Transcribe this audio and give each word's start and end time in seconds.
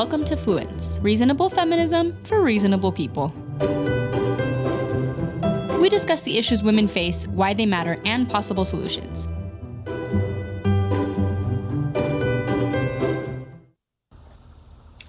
Welcome 0.00 0.24
to 0.24 0.34
Fluence, 0.34 0.98
reasonable 1.02 1.50
feminism 1.50 2.16
for 2.24 2.40
reasonable 2.40 2.90
people. 2.90 3.28
We 5.78 5.90
discuss 5.90 6.22
the 6.22 6.38
issues 6.38 6.62
women 6.62 6.88
face, 6.88 7.26
why 7.26 7.52
they 7.52 7.66
matter, 7.66 8.00
and 8.06 8.26
possible 8.26 8.64
solutions. 8.64 9.28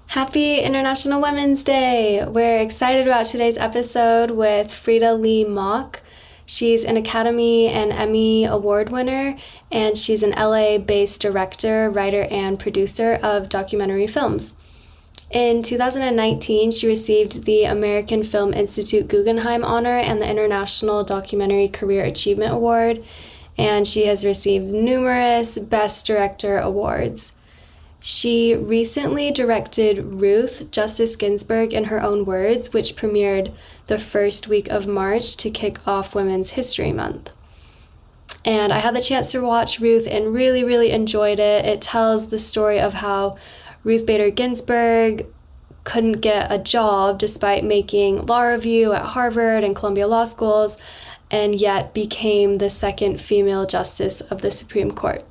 Happy 0.08 0.60
International 0.60 1.22
Women's 1.22 1.64
Day! 1.64 2.26
We're 2.28 2.58
excited 2.58 3.08
about 3.08 3.28
today's 3.28 3.58
episode 3.58 4.32
with 4.32 4.68
Freida 4.68 5.18
Lee 5.18 5.46
Mock. 5.46 6.02
She's 6.46 6.84
an 6.84 6.98
Academy 6.98 7.70
and 7.70 7.94
Emmy 7.94 8.44
Award 8.44 8.90
winner, 8.90 9.38
and 9.72 9.98
she's 9.98 10.22
an 10.22 10.32
LA 10.32 10.80
based 10.80 11.22
director, 11.22 11.90
writer, 11.90 12.28
and 12.30 12.60
producer 12.60 13.18
of 13.24 13.48
documentary 13.48 14.06
films. 14.06 14.58
In 15.32 15.64
2019, 15.64 16.72
she 16.72 16.88
received 16.88 17.46
the 17.46 17.64
American 17.64 18.22
Film 18.22 18.54
Institute 18.54 19.08
Guggenheim 19.08 19.64
Honor 19.64 19.98
and 19.98 20.22
the 20.22 20.30
International 20.30 21.06
Documentary 21.06 21.70
Career 21.70 22.04
Achievement 22.04 22.52
Award, 22.52 23.02
and 23.58 23.88
she 23.88 24.08
has 24.08 24.26
received 24.26 24.66
numerous 24.66 25.58
Best 25.58 26.06
Director 26.06 26.58
awards. 26.58 27.32
She 28.02 28.56
recently 28.56 29.32
directed 29.32 30.20
Ruth, 30.20 30.70
Justice 30.70 31.16
Ginsburg 31.16 31.74
in 31.74 31.86
Her 31.86 32.02
Own 32.02 32.26
Words, 32.26 32.74
which 32.74 32.98
premiered 32.98 33.54
the 33.88 34.00
first 34.00 34.50
week 34.50 34.68
of 34.70 34.86
March 34.86 35.38
to 35.38 35.50
kick 35.50 35.88
off 35.88 36.14
Women's 36.14 36.52
History 36.52 36.92
Month. 36.92 37.30
And 38.44 38.74
I 38.74 38.80
had 38.80 38.96
the 38.96 39.02
chance 39.02 39.32
to 39.32 39.40
watch 39.40 39.80
Ruth 39.80 40.08
and 40.10 40.34
really, 40.34 40.64
really 40.64 40.92
enjoyed 40.92 41.40
it. 41.40 41.64
It 41.64 41.82
tells 41.82 42.28
the 42.28 42.40
story 42.40 42.82
of 42.82 42.96
how 42.96 43.38
Ruth 43.84 44.06
Bader 44.06 44.30
Ginsburg 44.30 45.26
couldn't 45.84 46.22
get 46.22 46.52
a 46.52 46.60
job 46.60 47.18
despite 47.18 47.64
making 47.64 48.26
law 48.26 48.44
review 48.44 48.94
at 48.94 49.02
Harvard 49.02 49.64
and 49.64 49.76
Columbia 49.76 50.08
Law 50.08 50.26
Schools, 50.26 50.78
and 51.32 51.56
yet 51.56 51.94
became 51.94 52.58
the 52.58 52.70
second 52.70 53.20
female 53.20 53.66
justice 53.66 54.22
of 54.22 54.42
the 54.42 54.52
Supreme 54.52 54.92
Court. 54.92 55.24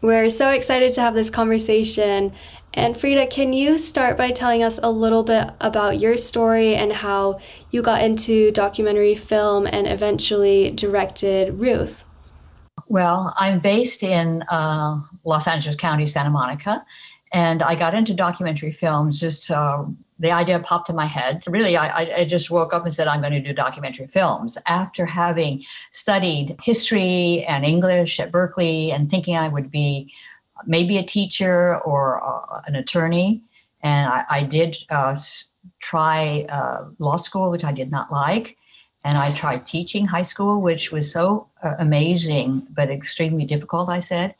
We're 0.00 0.30
so 0.30 0.50
excited 0.50 0.92
to 0.94 1.00
have 1.00 1.14
this 1.14 1.30
conversation. 1.30 2.32
And 2.74 2.94
Freida, 2.94 3.28
can 3.28 3.54
you 3.54 3.78
start 3.78 4.18
by 4.18 4.30
telling 4.30 4.62
us 4.62 4.78
a 4.82 4.90
little 4.90 5.24
bit 5.24 5.48
about 5.60 5.98
your 5.98 6.18
story 6.18 6.74
and 6.74 6.92
how 6.92 7.40
you 7.70 7.80
got 7.80 8.02
into 8.02 8.52
documentary 8.52 9.14
film 9.14 9.66
and 9.66 9.86
eventually 9.86 10.70
directed 10.70 11.58
Ruth? 11.58 12.04
Well, 12.88 13.34
I'm 13.38 13.58
based 13.58 14.02
in 14.02 14.42
uh, 14.50 15.00
Los 15.24 15.48
Angeles 15.48 15.76
County, 15.76 16.06
Santa 16.06 16.30
Monica, 16.30 16.84
and 17.32 17.62
I 17.62 17.74
got 17.74 17.94
into 17.94 18.14
documentary 18.14 18.72
films 18.72 19.20
just 19.20 19.50
uh, 19.50 19.84
the 20.18 20.30
idea 20.30 20.58
popped 20.60 20.88
in 20.88 20.96
my 20.96 21.06
head. 21.06 21.44
Really, 21.48 21.76
I, 21.76 22.20
I 22.20 22.24
just 22.24 22.50
woke 22.50 22.72
up 22.72 22.84
and 22.84 22.94
said, 22.94 23.06
I'm 23.06 23.20
going 23.20 23.32
to 23.32 23.40
do 23.40 23.52
documentary 23.52 24.06
films 24.06 24.56
after 24.66 25.04
having 25.04 25.62
studied 25.92 26.56
history 26.62 27.44
and 27.46 27.64
English 27.64 28.18
at 28.20 28.32
Berkeley 28.32 28.92
and 28.92 29.10
thinking 29.10 29.36
I 29.36 29.48
would 29.48 29.70
be 29.70 30.12
maybe 30.64 30.96
a 30.96 31.02
teacher 31.02 31.78
or 31.78 32.24
uh, 32.24 32.62
an 32.66 32.76
attorney. 32.76 33.42
And 33.82 34.10
I, 34.10 34.24
I 34.30 34.42
did 34.44 34.76
uh, 34.88 35.20
try 35.80 36.46
uh, 36.48 36.86
law 36.98 37.16
school, 37.16 37.50
which 37.50 37.64
I 37.64 37.72
did 37.72 37.90
not 37.90 38.10
like. 38.10 38.56
And 39.04 39.18
I 39.18 39.32
tried 39.34 39.66
teaching 39.66 40.06
high 40.06 40.22
school, 40.22 40.62
which 40.62 40.90
was 40.90 41.12
so 41.12 41.48
uh, 41.62 41.74
amazing, 41.78 42.66
but 42.70 42.88
extremely 42.90 43.44
difficult, 43.44 43.88
I 43.88 44.00
said. 44.00 44.34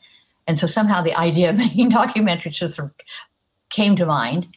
And 0.47 0.57
so 0.57 0.65
somehow 0.65 1.01
the 1.01 1.15
idea 1.15 1.49
of 1.49 1.57
making 1.57 1.91
documentaries 1.91 2.57
just 2.57 2.79
came 3.69 3.95
to 3.97 4.05
mind 4.05 4.47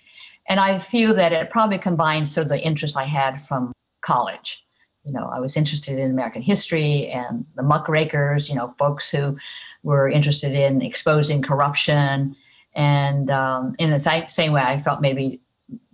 and 0.50 0.58
I 0.58 0.80
feel 0.80 1.14
that 1.14 1.32
it 1.32 1.48
probably 1.48 1.78
combines 1.78 2.34
sort 2.34 2.46
of 2.46 2.48
the 2.48 2.60
interests 2.60 2.96
I 2.96 3.04
had 3.04 3.40
from 3.40 3.72
college. 4.00 4.66
You 5.04 5.12
know, 5.12 5.30
I 5.32 5.38
was 5.38 5.56
interested 5.56 5.96
in 5.96 6.10
American 6.10 6.42
history 6.42 7.06
and 7.06 7.46
the 7.54 7.62
muckrakers, 7.62 8.48
you 8.48 8.56
know, 8.56 8.74
folks 8.76 9.08
who 9.10 9.38
were 9.84 10.08
interested 10.08 10.52
in 10.52 10.82
exposing 10.82 11.40
corruption. 11.40 12.34
And 12.74 13.30
um, 13.30 13.74
in 13.78 13.90
the 13.90 14.24
same 14.26 14.52
way, 14.52 14.60
I 14.60 14.76
felt 14.78 15.00
maybe 15.00 15.40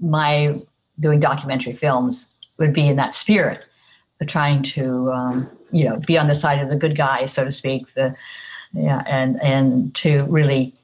my 0.00 0.58
doing 0.98 1.20
documentary 1.20 1.74
films 1.74 2.32
would 2.56 2.72
be 2.72 2.88
in 2.88 2.96
that 2.96 3.12
spirit 3.12 3.62
of 4.22 4.26
trying 4.26 4.62
to, 4.62 5.12
um, 5.12 5.50
you 5.70 5.84
know, 5.84 5.98
be 5.98 6.16
on 6.16 6.28
the 6.28 6.34
side 6.34 6.60
of 6.60 6.70
the 6.70 6.76
good 6.76 6.96
guys, 6.96 7.30
so 7.30 7.44
to 7.44 7.52
speak, 7.52 7.92
the, 7.92 8.16
yeah, 8.76 9.02
and, 9.06 9.42
and 9.42 9.94
to 9.96 10.24
really 10.24 10.74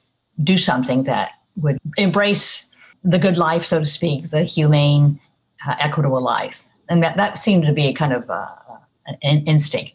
do 0.43 0.57
something 0.57 1.03
that 1.03 1.31
would 1.57 1.77
embrace 1.97 2.69
the 3.03 3.19
good 3.19 3.37
life, 3.37 3.63
so 3.63 3.79
to 3.79 3.85
speak, 3.85 4.29
the 4.29 4.43
humane, 4.43 5.19
uh, 5.67 5.75
equitable 5.79 6.21
life. 6.21 6.65
And 6.89 7.03
that, 7.03 7.17
that 7.17 7.37
seemed 7.37 7.65
to 7.65 7.73
be 7.73 7.87
a 7.87 7.93
kind 7.93 8.13
of 8.13 8.29
uh, 8.29 8.45
an 9.21 9.43
instinct. 9.45 9.93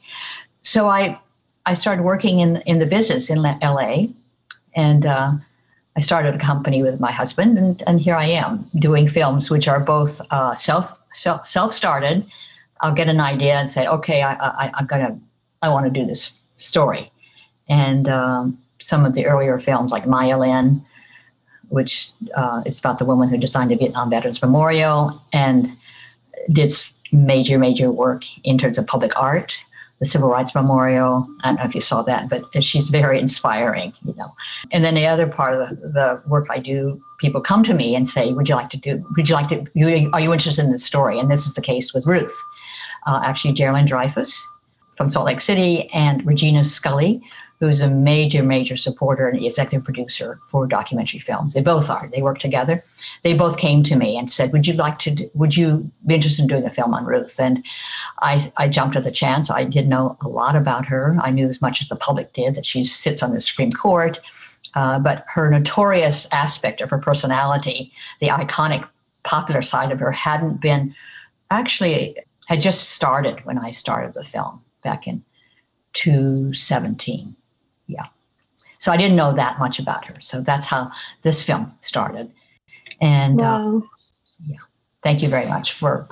So 0.62 0.88
I, 0.88 1.19
I 1.66 1.75
started 1.75 2.03
working 2.03 2.38
in, 2.38 2.62
in 2.66 2.78
the 2.78 2.86
business 2.86 3.31
in 3.31 3.42
LA 3.42 4.06
and 4.75 5.06
uh, 5.06 5.32
I 5.97 6.00
started 6.00 6.34
a 6.34 6.38
company 6.38 6.82
with 6.82 7.00
my 7.00 7.10
husband 7.10 7.59
and, 7.59 7.82
and 7.86 8.00
here 8.00 8.15
I 8.15 8.26
am 8.26 8.66
doing 8.78 9.09
films, 9.09 9.50
which 9.50 9.69
are 9.69 9.80
both 9.80 10.20
uh, 10.30 10.54
self, 10.54 10.98
self, 11.12 11.47
self-started. 11.47 12.25
I'll 12.80 12.94
get 12.94 13.09
an 13.09 13.20
idea 13.20 13.54
and 13.54 13.70
say, 13.70 13.86
okay, 13.86 14.22
I, 14.22 14.34
I, 14.34 14.70
I'm 14.75 14.86
to, 14.86 15.19
I 15.62 15.69
want 15.70 15.84
to 15.86 15.91
do 15.91 16.06
this 16.06 16.38
story. 16.59 17.10
And 17.69 18.09
um, 18.09 18.59
some 18.79 19.05
of 19.05 19.15
the 19.15 19.27
earlier 19.27 19.59
films 19.59 19.93
like 19.93 20.06
Maya 20.06 20.39
Lin, 20.39 20.84
which 21.69 22.11
uh, 22.34 22.62
is 22.65 22.79
about 22.79 22.99
the 22.99 23.05
woman 23.05 23.29
who 23.29 23.37
designed 23.37 23.71
the 23.71 23.77
Vietnam 23.77 24.11
Veterans 24.11 24.41
Memorial 24.41 25.21
and 25.33 25.71
did 26.51 26.73
major, 27.12 27.59
major 27.59 27.91
work 27.91 28.25
in 28.45 28.59
terms 28.59 28.78
of 28.78 28.87
public 28.87 29.19
art. 29.21 29.62
The 29.99 30.07
Civil 30.07 30.28
Rights 30.28 30.55
Memorial. 30.55 31.27
I 31.43 31.49
don't 31.49 31.57
know 31.57 31.65
if 31.65 31.75
you 31.75 31.81
saw 31.81 32.03
that, 32.03 32.28
but 32.28 32.45
she's 32.62 32.89
very 32.89 33.19
inspiring, 33.19 33.93
you 34.05 34.15
know. 34.15 34.33
And 34.71 34.84
then 34.84 34.95
the 34.95 35.09
other 35.09 35.27
part 35.27 35.61
of 35.61 35.69
the, 35.69 35.89
the 35.89 36.23
work 36.28 36.47
I 36.51 36.61
do, 36.61 37.03
people 37.19 37.41
come 37.41 37.65
to 37.65 37.75
me 37.75 37.97
and 37.97 38.09
say, 38.09 38.33
"Would 38.33 38.49
you 38.49 38.55
like 38.55 38.69
to 38.69 38.78
do? 38.78 39.05
Would 39.17 39.28
you 39.28 39.34
like 39.34 39.49
to? 39.49 39.67
You, 39.75 40.09
are 40.12 40.21
you 40.21 40.33
interested 40.33 40.65
in 40.65 40.71
the 40.71 40.78
story?" 40.78 41.19
And 41.19 41.28
this 41.28 41.49
is 41.49 41.55
the 41.55 41.61
case 41.61 41.93
with 41.93 42.07
Ruth. 42.07 42.37
Uh, 43.09 43.23
actually, 43.25 43.55
Geraldine 43.55 43.89
Dreyfous 43.89 44.41
from 44.97 45.11
Salt 45.11 45.27
Lake 45.27 45.41
City 45.41 45.91
and 45.91 46.25
Regina 46.25 46.62
Scully 46.62 47.21
who's 47.61 47.81
a 47.81 47.91
major, 47.91 48.43
major 48.43 48.77
supporter 48.77 49.27
and 49.29 49.43
executive 49.45 49.85
producer 49.85 50.39
for 50.49 50.67
documentary 50.67 51.19
films. 51.19 51.55
They 51.55 51.63
both 51.63 51.91
are. 51.91 52.09
They 52.09 52.23
work 52.23 52.39
together. 52.39 52.85
They 53.23 53.37
both 53.37 53.59
came 53.59 53.83
to 53.85 53.97
me 53.97 54.17
and 54.17 54.31
said, 54.31 54.53
"Would 54.53 54.67
you 54.67 54.75
like 54.75 54.99
to? 55.01 55.11
Do, 55.11 55.31
would 55.35 55.57
you 55.57 55.91
be 56.07 56.15
interested 56.15 56.43
in 56.43 56.49
doing 56.49 56.65
a 56.65 56.71
film 56.71 56.95
on 56.95 57.05
Ruth?" 57.05 57.39
And 57.41 57.65
I, 58.21 58.51
I 58.57 58.69
jumped 58.69 58.97
at 58.97 59.05
the 59.05 59.11
chance. 59.11 59.51
I 59.51 59.65
did 59.65 59.89
know 59.89 60.17
a 60.23 60.29
lot 60.29 60.55
about 60.55 60.87
her. 60.87 61.17
I 61.21 61.31
knew 61.31 61.49
as 61.49 61.61
much 61.61 61.83
as 61.83 61.89
the 61.89 61.97
public 61.97 62.33
did 62.33 62.55
that 62.55 62.67
she 62.67 62.85
sits 62.85 63.23
on 63.23 63.33
the 63.33 63.41
Supreme 63.41 63.73
Court. 63.73 64.21
Uh, 64.75 64.99
but 64.99 65.25
her 65.35 65.51
notorious 65.51 66.33
aspect 66.33 66.81
of 66.81 66.91
her 66.91 66.99
personality, 66.99 67.91
the 68.21 68.29
iconic 68.29 68.87
popular 69.25 69.63
side 69.63 69.91
of 69.91 69.99
her, 69.99 70.13
hadn't 70.13 70.61
been 70.61 70.95
actually 71.51 72.17
had 72.49 72.61
just 72.61 72.91
started 72.91 73.45
when 73.45 73.59
I 73.59 73.73
started 73.73 74.15
the 74.15 74.23
film 74.23 74.63
back 74.83 75.07
in 75.07 75.25
2017 75.95 77.35
yeah. 77.88 78.06
So 78.78 78.93
I 78.93 78.97
didn't 78.97 79.16
know 79.16 79.32
that 79.34 79.59
much 79.59 79.81
about 79.81 80.04
her. 80.06 80.15
So 80.21 80.41
that's 80.41 80.69
how 80.69 80.93
this 81.22 81.44
film 81.44 81.72
started. 81.81 82.31
And 83.00 83.41
uh, 83.41 83.44
wow. 83.44 83.78
uh, 83.78 83.81
yeah, 84.44 84.56
thank 85.03 85.21
you 85.21 85.28
very 85.28 85.49
much 85.49 85.72
for 85.72 86.09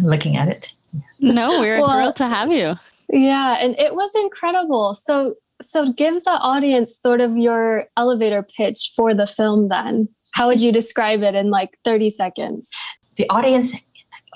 looking 0.00 0.36
at 0.36 0.48
it. 0.48 0.72
No, 1.20 1.60
we're 1.60 1.80
well, 1.80 1.92
thrilled 1.92 2.16
to 2.16 2.28
have 2.28 2.50
you. 2.50 2.74
Yeah, 3.10 3.56
and 3.60 3.78
it 3.78 3.94
was 3.94 4.10
incredible. 4.14 4.94
So 4.94 5.34
so 5.60 5.92
give 5.92 6.24
the 6.24 6.30
audience 6.30 6.98
sort 6.98 7.20
of 7.20 7.36
your 7.36 7.86
elevator 7.96 8.42
pitch 8.42 8.92
for 8.96 9.14
the 9.14 9.26
film 9.26 9.68
then. 9.68 10.08
How 10.32 10.48
would 10.48 10.60
you 10.60 10.72
describe 10.72 11.22
it 11.22 11.34
in 11.34 11.50
like 11.50 11.78
30 11.84 12.10
seconds? 12.10 12.68
The 13.16 13.28
audience 13.30 13.80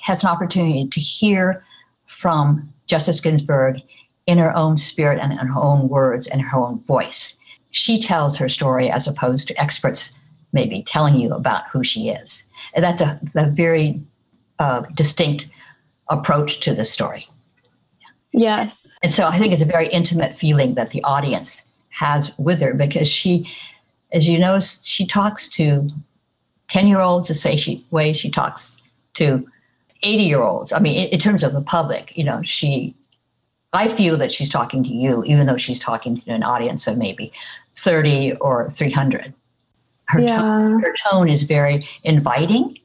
has 0.02 0.22
an 0.22 0.28
opportunity 0.28 0.86
to 0.88 1.00
hear 1.00 1.64
from 2.06 2.72
Justice 2.86 3.20
Ginsburg 3.20 3.80
in 4.26 4.38
her 4.38 4.54
own 4.56 4.76
spirit 4.76 5.18
and 5.20 5.32
in 5.32 5.38
her 5.38 5.60
own 5.60 5.88
words 5.88 6.26
and 6.26 6.42
her 6.42 6.58
own 6.58 6.80
voice. 6.80 7.38
She 7.70 8.00
tells 8.00 8.36
her 8.36 8.48
story 8.48 8.90
as 8.90 9.06
opposed 9.06 9.48
to 9.48 9.60
experts 9.60 10.12
maybe 10.52 10.82
telling 10.82 11.16
you 11.16 11.32
about 11.32 11.68
who 11.68 11.84
she 11.84 12.08
is. 12.08 12.44
And 12.74 12.84
that's 12.84 13.00
a, 13.00 13.20
a 13.34 13.48
very 13.50 14.00
uh, 14.58 14.82
distinct 14.94 15.48
approach 16.08 16.60
to 16.60 16.74
the 16.74 16.84
story. 16.84 17.26
Yes. 18.32 18.98
And 19.02 19.14
so 19.14 19.26
I 19.26 19.38
think 19.38 19.52
it's 19.52 19.62
a 19.62 19.66
very 19.66 19.88
intimate 19.88 20.34
feeling 20.34 20.74
that 20.74 20.90
the 20.90 21.02
audience 21.04 21.64
has 21.90 22.36
with 22.38 22.60
her 22.60 22.74
because 22.74 23.08
she, 23.08 23.50
as 24.12 24.28
you 24.28 24.38
know, 24.38 24.60
she 24.60 25.06
talks 25.06 25.48
to 25.50 25.88
10 26.68 26.86
year 26.86 27.00
olds 27.00 27.28
the 27.28 27.34
same 27.34 27.56
she, 27.56 27.84
way 27.90 28.12
she 28.12 28.30
talks 28.30 28.82
to 29.14 29.46
80 30.02 30.22
year 30.22 30.42
olds. 30.42 30.72
I 30.72 30.78
mean, 30.78 30.94
in, 30.94 31.08
in 31.08 31.18
terms 31.18 31.42
of 31.42 31.52
the 31.52 31.62
public, 31.62 32.16
you 32.16 32.24
know, 32.24 32.42
she 32.42 32.94
I 33.72 33.88
feel 33.88 34.16
that 34.18 34.30
she's 34.30 34.48
talking 34.48 34.82
to 34.84 34.90
you, 34.90 35.22
even 35.24 35.46
though 35.46 35.56
she's 35.56 35.80
talking 35.80 36.20
to 36.20 36.30
an 36.30 36.42
audience 36.42 36.86
of 36.86 36.96
maybe 36.96 37.32
30 37.76 38.34
or 38.36 38.70
300. 38.70 39.34
Her, 40.08 40.20
yeah. 40.20 40.38
tone, 40.38 40.82
her 40.82 40.94
tone 41.10 41.28
is 41.28 41.42
very 41.42 41.84
inviting. 42.04 42.78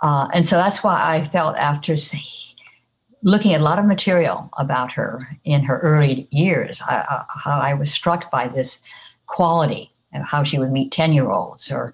Uh, 0.00 0.28
and 0.32 0.46
so 0.46 0.56
that's 0.56 0.82
why 0.82 1.00
I 1.02 1.24
felt 1.24 1.56
after 1.56 1.94
looking 3.22 3.52
at 3.52 3.60
a 3.60 3.64
lot 3.64 3.78
of 3.78 3.84
material 3.84 4.48
about 4.58 4.92
her 4.92 5.28
in 5.44 5.62
her 5.64 5.78
early 5.80 6.26
years, 6.30 6.82
I, 6.88 7.04
uh, 7.10 7.22
how 7.44 7.58
I 7.58 7.74
was 7.74 7.92
struck 7.92 8.30
by 8.30 8.48
this 8.48 8.82
quality 9.26 9.92
of 10.14 10.26
how 10.26 10.42
she 10.42 10.58
would 10.58 10.72
meet 10.72 10.92
10 10.92 11.12
year 11.12 11.30
olds 11.30 11.70
or 11.70 11.92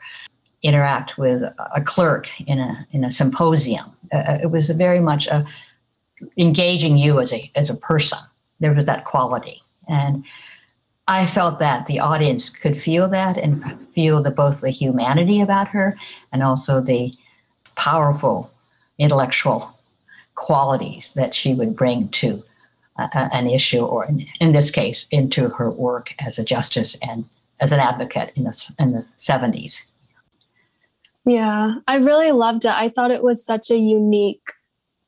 interact 0.62 1.18
with 1.18 1.42
a 1.42 1.82
clerk 1.82 2.28
in 2.46 2.58
a, 2.58 2.86
in 2.92 3.04
a 3.04 3.10
symposium. 3.10 3.86
Uh, 4.12 4.22
uh, 4.28 4.38
it 4.42 4.50
was 4.50 4.70
very 4.70 5.00
much 5.00 5.26
a, 5.26 5.46
engaging 6.36 6.96
you 6.96 7.20
as 7.20 7.32
a, 7.32 7.50
as 7.54 7.70
a 7.70 7.74
person. 7.74 8.18
There 8.60 8.72
was 8.72 8.84
that 8.86 9.04
quality. 9.04 9.62
And 9.88 10.24
I 11.06 11.26
felt 11.26 11.58
that 11.58 11.86
the 11.86 12.00
audience 12.00 12.48
could 12.48 12.76
feel 12.76 13.08
that 13.10 13.36
and 13.36 13.88
feel 13.90 14.22
the, 14.22 14.30
both 14.30 14.60
the 14.60 14.70
humanity 14.70 15.40
about 15.40 15.68
her 15.68 15.96
and 16.32 16.42
also 16.42 16.80
the 16.80 17.12
powerful 17.76 18.50
intellectual 18.98 19.78
qualities 20.34 21.14
that 21.14 21.34
she 21.34 21.54
would 21.54 21.76
bring 21.76 22.08
to 22.08 22.42
an 22.96 23.48
issue, 23.48 23.84
or 23.84 24.04
in, 24.04 24.24
in, 24.40 24.52
this 24.52 24.70
case, 24.70 25.08
into 25.10 25.48
her 25.48 25.68
work 25.68 26.14
as 26.24 26.38
a 26.38 26.44
justice 26.44 26.96
and 27.02 27.24
as 27.60 27.72
an 27.72 27.80
advocate 27.80 28.32
in 28.36 28.44
the, 28.44 28.74
in 28.78 28.92
the 28.92 29.04
70s. 29.18 29.86
Yeah, 31.24 31.76
I 31.88 31.96
really 31.96 32.30
loved 32.30 32.64
it. 32.64 32.70
I 32.70 32.90
thought 32.90 33.10
it 33.10 33.22
was 33.22 33.44
such 33.44 33.70
a 33.70 33.76
unique 33.76 34.52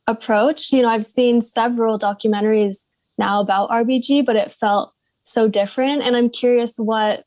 approach. 0.07 0.73
You 0.73 0.83
know, 0.83 0.89
I've 0.89 1.05
seen 1.05 1.41
several 1.41 1.99
documentaries 1.99 2.87
now 3.19 3.41
about 3.41 3.71
RBG, 3.71 4.25
but 4.25 4.37
it 4.37 4.53
felt 4.53 4.93
so 5.25 5.49
different. 5.49 6.03
And 6.03 6.17
I'm 6.17 6.31
curious 6.31 6.77
what 6.77 7.25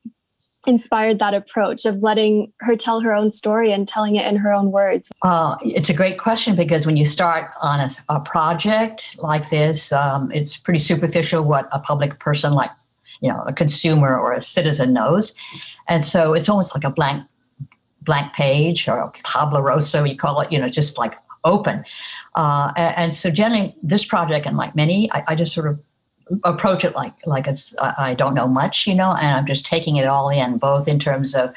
inspired 0.68 1.20
that 1.20 1.34
approach 1.34 1.86
of 1.86 2.04
letting 2.04 2.52
her 2.60 2.76
tell 2.76 3.00
her 3.00 3.14
own 3.14 3.31
story 3.31 3.72
and 3.72 3.88
telling 3.88 4.16
it 4.16 4.26
in 4.26 4.36
her 4.36 4.54
own 4.54 4.72
words? 4.72 5.12
Uh, 5.24 5.56
it's 5.64 5.90
a 5.90 5.94
great 5.94 6.18
question 6.18 6.56
because 6.56 6.86
when 6.86 6.98
you 6.98 7.06
start 7.06 7.52
on 7.62 7.80
a, 7.80 7.90
a 8.10 8.20
project 8.22 9.16
like 9.20 9.50
this, 9.50 9.92
um, 9.92 10.31
it's 10.31 10.58
pretty 10.58 10.80
superficial 10.80 11.44
what 11.44 11.68
a 11.72 11.80
public 11.80 12.20
person 12.20 12.54
like, 12.54 12.72
you 13.22 13.30
know, 13.30 13.44
a 13.48 13.54
consumer 13.54 14.18
or 14.18 14.34
a 14.34 14.42
citizen 14.42 14.94
knows. 14.94 15.34
And 15.88 16.04
so 16.04 16.34
it's 16.34 16.50
almost 16.50 16.76
like 16.76 16.84
a 16.84 16.92
blank 16.92 17.26
blank 18.02 18.34
page 18.34 18.88
or 18.88 18.98
a 18.98 19.12
tabla 19.12 19.62
rosa, 19.62 20.02
we 20.02 20.16
call 20.16 20.40
it, 20.42 20.52
you 20.52 20.58
know, 20.58 20.70
just 20.70 20.98
like 20.98 21.16
open. 21.44 21.83
Uh, 22.36 22.71
and, 22.75 23.15
so 23.15 23.30
generally 23.30 23.75
this 23.81 24.06
project 24.06 24.45
and 24.45 24.57
like 24.57 24.75
many, 24.75 25.12
I, 25.12 25.24
I 25.30 25.36
just 25.36 25.53
sort 25.53 25.68
of 25.68 25.80
approach 26.44 26.86
it 26.86 26.94
like 26.94 27.13
like 27.25 27.47
it's 27.47 27.74
I 27.80 28.13
don't 28.13 28.36
know 28.36 28.47
much, 28.47 28.86
you 28.86 28.94
know, 28.94 29.12
and 29.13 29.36
I'm 29.36 29.45
just 29.45 29.65
taking 29.65 29.95
it 29.95 30.06
all 30.06 30.30
in, 30.30 30.57
both 30.57 30.88
in 30.88 31.00
terms 31.00 31.36
of 31.36 31.53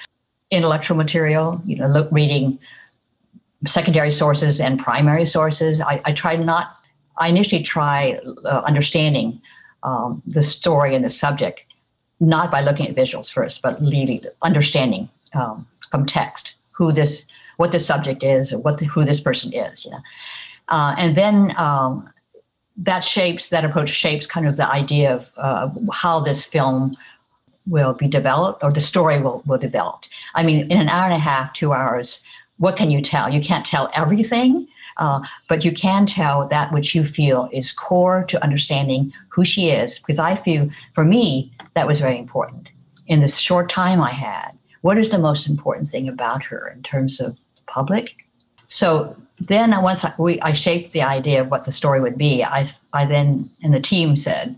intellectual 0.51 0.97
material, 0.97 1.61
you 1.65 1.77
know, 1.77 1.89
look, 1.89 2.11
reading 2.11 2.59
secondary 3.65 4.11
sources 4.11 4.61
and 4.61 4.79
primary 4.79 5.25
sources. 5.25 5.81
I, 5.81 6.01
I 6.05 6.13
try 6.13 6.37
not. 6.37 6.77
I 7.19 7.29
initially 7.29 7.63
try 7.63 8.19
uh, 8.45 8.63
understanding 8.67 9.41
um, 9.83 10.23
the 10.27 10.43
story 10.43 10.95
and 10.95 11.05
the 11.05 11.11
subject, 11.11 11.65
not 12.21 12.51
by 12.51 12.61
looking 12.61 12.89
at 12.89 12.95
visuals 12.95 13.33
first, 13.33 13.63
but 13.63 13.81
really 13.81 14.23
understanding 14.43 15.09
um, 15.35 15.67
from 15.91 16.07
text 16.07 16.55
who 16.71 16.93
this, 16.93 17.27
what 17.63 17.71
the 17.71 17.81
subject 17.93 18.25
is, 18.25 18.53
or 18.53 18.59
what 18.59 18.79
the, 18.79 18.87
who 18.87 19.05
this 19.05 19.21
person 19.21 19.53
is. 19.53 19.85
You 19.85 19.93
know, 19.93 20.03
uh, 20.69 20.95
and 20.99 21.17
then 21.17 21.37
um, 21.57 22.11
that 22.77 23.05
shapes 23.05 23.51
that 23.51 23.65
approach 23.65 23.89
shapes 23.89 24.27
kind 24.27 24.47
of 24.49 24.57
the 24.57 24.69
idea 24.69 25.15
of 25.15 25.31
uh, 25.37 25.69
how 25.93 26.19
this 26.21 26.45
film 26.45 26.97
will 27.67 27.95
be 27.95 28.09
developed 28.09 28.65
or 28.65 28.73
the 28.73 28.81
story 28.81 29.21
will, 29.21 29.43
will 29.47 29.59
develop. 29.59 30.05
I 30.35 30.43
mean, 30.43 30.71
in 30.73 30.79
an 30.81 30.89
hour 30.89 31.05
and 31.05 31.15
a 31.15 31.19
half, 31.19 31.53
two 31.53 31.73
hours, 31.73 32.25
what 32.59 32.77
can 32.77 32.91
you 32.91 33.01
tell? 33.01 33.33
You 33.33 33.41
can't 33.41 33.65
tell 33.65 33.89
everything, 33.95 34.67
uh, 34.97 35.21
but 35.49 35.65
you 35.65 35.73
can 35.73 36.05
tell 36.07 36.49
that 36.49 36.73
which 36.73 36.95
you 36.97 37.05
feel 37.05 37.49
is 37.53 37.73
core 37.73 38.25
to 38.25 38.43
understanding 38.43 39.13
who 39.29 39.45
she 39.45 39.71
is. 39.71 40.01
Because 40.01 40.19
I 40.19 40.35
feel, 40.35 40.69
for 40.95 41.05
me, 41.05 41.53
that 41.75 41.87
was 41.87 42.01
very 42.01 42.19
important. 42.19 42.73
In 43.07 43.21
this 43.21 43.39
short 43.39 43.69
time 43.69 44.01
I 44.01 44.11
had, 44.11 44.51
what 44.81 44.99
is 44.99 45.11
the 45.11 45.19
most 45.19 45.49
important 45.49 45.87
thing 45.89 46.09
about 46.09 46.43
her 46.45 46.69
in 46.75 46.83
terms 46.83 47.21
of 47.21 47.37
public? 47.73 48.17
So 48.67 49.17
then 49.41 49.71
once 49.83 50.05
I, 50.05 50.13
we, 50.19 50.41
I 50.41 50.53
shaped 50.53 50.93
the 50.93 51.03
idea 51.03 51.41
of 51.41 51.51
what 51.51 51.65
the 51.65 51.73
story 51.73 52.01
would 52.01 52.19
be, 52.19 52.45
I, 52.45 52.65
I 52.93 53.07
then 53.07 53.51
and 53.63 53.75
the 53.75 53.81
team 53.81 54.17
said, 54.17 54.57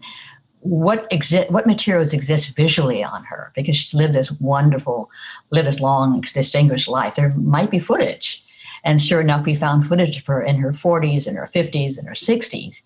what 0.61 1.07
exist, 1.11 1.51
what 1.51 1.67
materials 1.67 2.15
exist 2.15 2.57
visually 2.57 3.05
on 3.05 3.23
her 3.25 3.53
because 3.55 3.77
she's 3.77 3.95
lived 3.95 4.15
this 4.15 4.33
wonderful, 4.41 5.11
lived 5.51 5.69
this 5.69 5.81
long, 5.81 6.21
distinguished 6.21 6.89
life. 6.89 7.15
There 7.15 7.35
might 7.35 7.71
be 7.71 7.79
footage, 7.79 8.43
and 8.83 9.01
sure 9.01 9.21
enough, 9.21 9.45
we 9.45 9.55
found 9.55 9.87
footage 9.87 10.17
of 10.19 10.27
her 10.27 10.43
in 10.43 10.57
her 10.57 10.73
40s 10.73 11.27
and 11.27 11.37
her 11.37 11.51
50s 11.55 11.99
and 11.99 12.09
her 12.09 12.15
60s, 12.15 12.83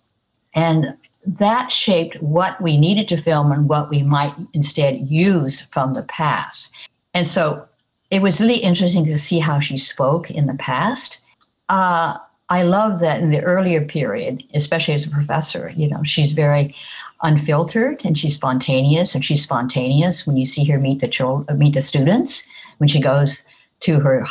and 0.53 0.97
that 1.25 1.71
shaped 1.71 2.21
what 2.21 2.61
we 2.61 2.77
needed 2.77 3.07
to 3.09 3.17
film 3.17 3.51
and 3.51 3.69
what 3.69 3.89
we 3.89 4.03
might 4.03 4.33
instead 4.53 5.09
use 5.09 5.61
from 5.67 5.93
the 5.93 6.03
past. 6.03 6.73
And 7.13 7.27
so 7.27 7.68
it 8.11 8.21
was 8.21 8.41
really 8.41 8.57
interesting 8.57 9.05
to 9.05 9.17
see 9.17 9.39
how 9.39 9.59
she 9.59 9.77
spoke 9.77 10.31
in 10.31 10.47
the 10.47 10.55
past 10.55 11.23
uh, 11.69 12.17
I 12.49 12.63
love 12.63 12.99
that 12.99 13.21
in 13.21 13.29
the 13.29 13.41
earlier 13.41 13.81
period, 13.81 14.43
especially 14.53 14.95
as 14.95 15.05
a 15.05 15.11
professor, 15.11 15.71
you 15.75 15.87
know, 15.87 16.03
she's 16.03 16.31
very 16.31 16.75
unfiltered 17.21 18.03
and 18.03 18.17
she's 18.17 18.35
spontaneous. 18.35 19.13
And 19.13 19.23
she's 19.23 19.43
spontaneous 19.43 20.25
when 20.25 20.35
you 20.35 20.45
see 20.45 20.65
her 20.65 20.79
meet 20.79 20.99
the 20.99 21.07
children, 21.07 21.59
meet 21.59 21.75
the 21.75 21.81
students 21.81 22.47
when 22.79 22.87
she 22.87 22.99
goes 22.99 23.45
to 23.81 23.99
her 23.99 24.25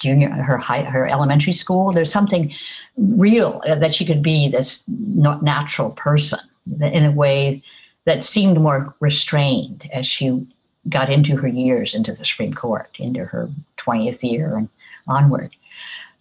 junior, 0.00 0.28
her 0.28 0.58
high, 0.58 0.82
her 0.82 1.06
elementary 1.06 1.52
school. 1.52 1.92
There's 1.92 2.12
something 2.12 2.52
real 2.96 3.62
that 3.66 3.94
she 3.94 4.04
could 4.04 4.22
be 4.22 4.48
this 4.48 4.84
natural 4.86 5.92
person 5.92 6.40
in 6.68 7.04
a 7.06 7.10
way 7.10 7.62
that 8.04 8.22
seemed 8.22 8.60
more 8.60 8.94
restrained 9.00 9.88
as 9.92 10.06
she 10.06 10.46
got 10.88 11.10
into 11.10 11.36
her 11.36 11.48
years 11.48 11.94
into 11.94 12.12
the 12.14 12.24
Supreme 12.24 12.54
Court, 12.54 12.98
into 12.98 13.24
her 13.24 13.50
20th 13.76 14.22
year 14.22 14.56
and 14.56 14.68
onward. 15.06 15.54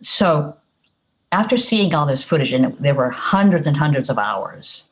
So 0.01 0.55
after 1.31 1.57
seeing 1.57 1.93
all 1.93 2.05
this 2.05 2.23
footage, 2.23 2.53
and 2.53 2.77
there 2.79 2.95
were 2.95 3.09
hundreds 3.09 3.67
and 3.67 3.77
hundreds 3.77 4.09
of 4.09 4.17
hours 4.17 4.89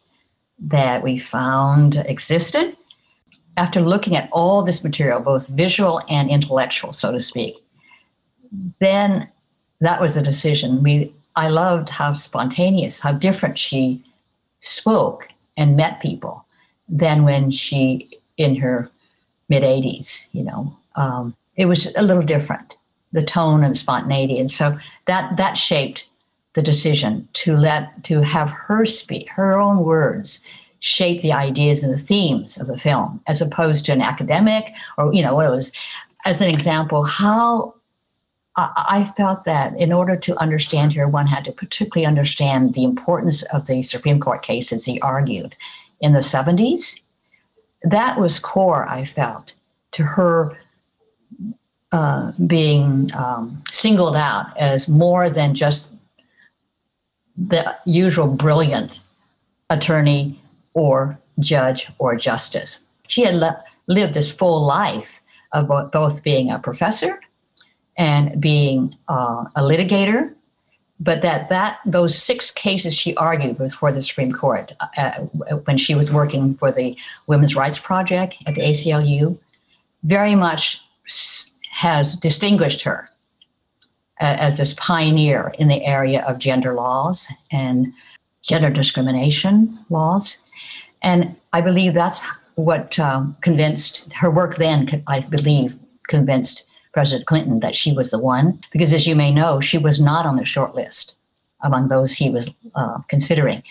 that 0.59 1.03
we 1.03 1.17
found 1.17 1.97
existed, 1.97 2.75
after 3.57 3.81
looking 3.81 4.15
at 4.15 4.29
all 4.31 4.63
this 4.63 4.83
material, 4.83 5.19
both 5.19 5.47
visual 5.47 6.01
and 6.09 6.29
intellectual, 6.29 6.93
so 6.93 7.11
to 7.11 7.19
speak, 7.19 7.55
then 8.79 9.27
that 9.81 9.99
was 9.99 10.15
a 10.15 10.21
decision. 10.21 10.83
We 10.83 11.13
I 11.35 11.49
loved 11.49 11.89
how 11.89 12.13
spontaneous, 12.13 12.99
how 12.99 13.11
different 13.11 13.59
she 13.59 14.03
spoke 14.59 15.29
and 15.55 15.77
met 15.77 16.01
people 16.01 16.45
than 16.89 17.23
when 17.23 17.51
she 17.51 18.09
in 18.37 18.55
her 18.55 18.89
mid 19.49 19.63
80s. 19.63 20.27
You 20.31 20.43
know, 20.43 20.77
um, 20.95 21.35
it 21.55 21.65
was 21.65 21.93
a 21.95 22.03
little 22.03 22.23
different 22.23 22.77
the 23.13 23.23
tone 23.23 23.63
and 23.63 23.77
spontaneity. 23.77 24.39
And 24.39 24.51
so 24.51 24.77
that 25.05 25.37
that 25.37 25.57
shaped 25.57 26.09
the 26.53 26.61
decision 26.61 27.27
to 27.33 27.55
let 27.55 28.03
to 28.05 28.21
have 28.21 28.49
her 28.49 28.85
speak 28.85 29.29
her 29.29 29.59
own 29.59 29.83
words 29.83 30.43
shape 30.79 31.21
the 31.21 31.33
ideas 31.33 31.83
and 31.83 31.93
the 31.93 31.99
themes 31.99 32.59
of 32.59 32.67
the 32.67 32.77
film 32.77 33.21
as 33.27 33.41
opposed 33.41 33.85
to 33.85 33.91
an 33.91 34.01
academic 34.01 34.73
or 34.97 35.13
you 35.13 35.21
know 35.21 35.35
what 35.35 35.47
it 35.47 35.51
was 35.51 35.71
as 36.25 36.41
an 36.41 36.49
example 36.49 37.03
how 37.03 37.73
I 38.57 39.11
felt 39.15 39.43
that 39.43 39.79
in 39.79 39.93
order 39.93 40.17
to 40.17 40.35
understand 40.39 40.93
her, 40.93 41.07
one 41.07 41.27
had 41.27 41.45
to 41.45 41.51
particularly 41.51 42.07
understand 42.07 42.73
the 42.73 42.83
importance 42.83 43.43
of 43.53 43.67
the 43.67 43.83
Supreme 43.83 44.19
Court 44.19 44.41
cases 44.41 44.83
he 44.83 44.99
argued 45.01 45.55
in 46.01 46.13
the 46.13 46.19
70s. 46.19 46.99
That 47.83 48.19
was 48.19 48.39
core, 48.39 48.87
I 48.87 49.05
felt, 49.05 49.53
to 49.93 50.03
her 50.03 50.57
uh, 51.91 52.31
being 52.45 53.11
um, 53.13 53.63
singled 53.71 54.15
out 54.15 54.55
as 54.57 54.89
more 54.89 55.29
than 55.29 55.53
just 55.53 55.93
the 57.37 57.75
usual 57.85 58.27
brilliant 58.27 59.01
attorney 59.69 60.41
or 60.73 61.17
judge 61.39 61.89
or 61.99 62.15
justice. 62.15 62.79
She 63.07 63.23
had 63.23 63.35
le- 63.35 63.63
lived 63.87 64.15
this 64.15 64.31
full 64.31 64.65
life 64.65 65.21
of 65.53 65.67
both 65.91 66.23
being 66.23 66.49
a 66.49 66.59
professor 66.59 67.21
and 67.97 68.39
being 68.41 68.95
uh, 69.07 69.45
a 69.55 69.61
litigator, 69.61 70.33
but 70.99 71.21
that 71.21 71.49
that 71.49 71.79
those 71.85 72.17
six 72.17 72.51
cases 72.51 72.93
she 72.93 73.15
argued 73.15 73.57
before 73.57 73.91
the 73.91 74.01
Supreme 74.01 74.31
Court 74.31 74.73
uh, 74.97 75.11
when 75.65 75.77
she 75.77 75.95
was 75.95 76.11
working 76.11 76.55
for 76.55 76.71
the 76.71 76.97
Women's 77.27 77.55
Rights 77.55 77.79
Project 77.79 78.35
at 78.47 78.55
the 78.55 78.61
ACLU 78.61 79.37
very 80.03 80.35
much 80.35 80.83
has 81.69 82.15
distinguished 82.15 82.83
her 82.83 83.09
as 84.19 84.57
this 84.57 84.73
pioneer 84.73 85.53
in 85.59 85.67
the 85.67 85.83
area 85.85 86.23
of 86.23 86.39
gender 86.39 86.73
laws 86.73 87.31
and 87.51 87.93
gender 88.41 88.69
discrimination 88.69 89.77
laws. 89.89 90.43
And 91.03 91.35
I 91.53 91.61
believe 91.61 91.93
that's 91.93 92.25
what 92.55 92.97
um, 92.97 93.37
convinced 93.41 94.11
her 94.13 94.31
work 94.31 94.55
then, 94.55 95.03
I 95.07 95.19
believe, 95.19 95.77
convinced 96.07 96.67
President 96.97 97.27
Clinton 97.27 97.59
that 97.59 97.75
she 97.75 97.93
was 97.93 98.09
the 98.09 98.17
one, 98.17 98.59
because 98.71 98.91
as 98.91 99.05
you 99.05 99.15
may 99.15 99.31
know, 99.31 99.59
she 99.59 99.77
was 99.77 100.01
not 100.01 100.25
on 100.25 100.35
the 100.35 100.43
short 100.43 100.73
list 100.73 101.15
among 101.61 101.89
those 101.89 102.11
he 102.11 102.27
was 102.27 102.55
uh, 102.73 102.97
considering. 103.07 103.61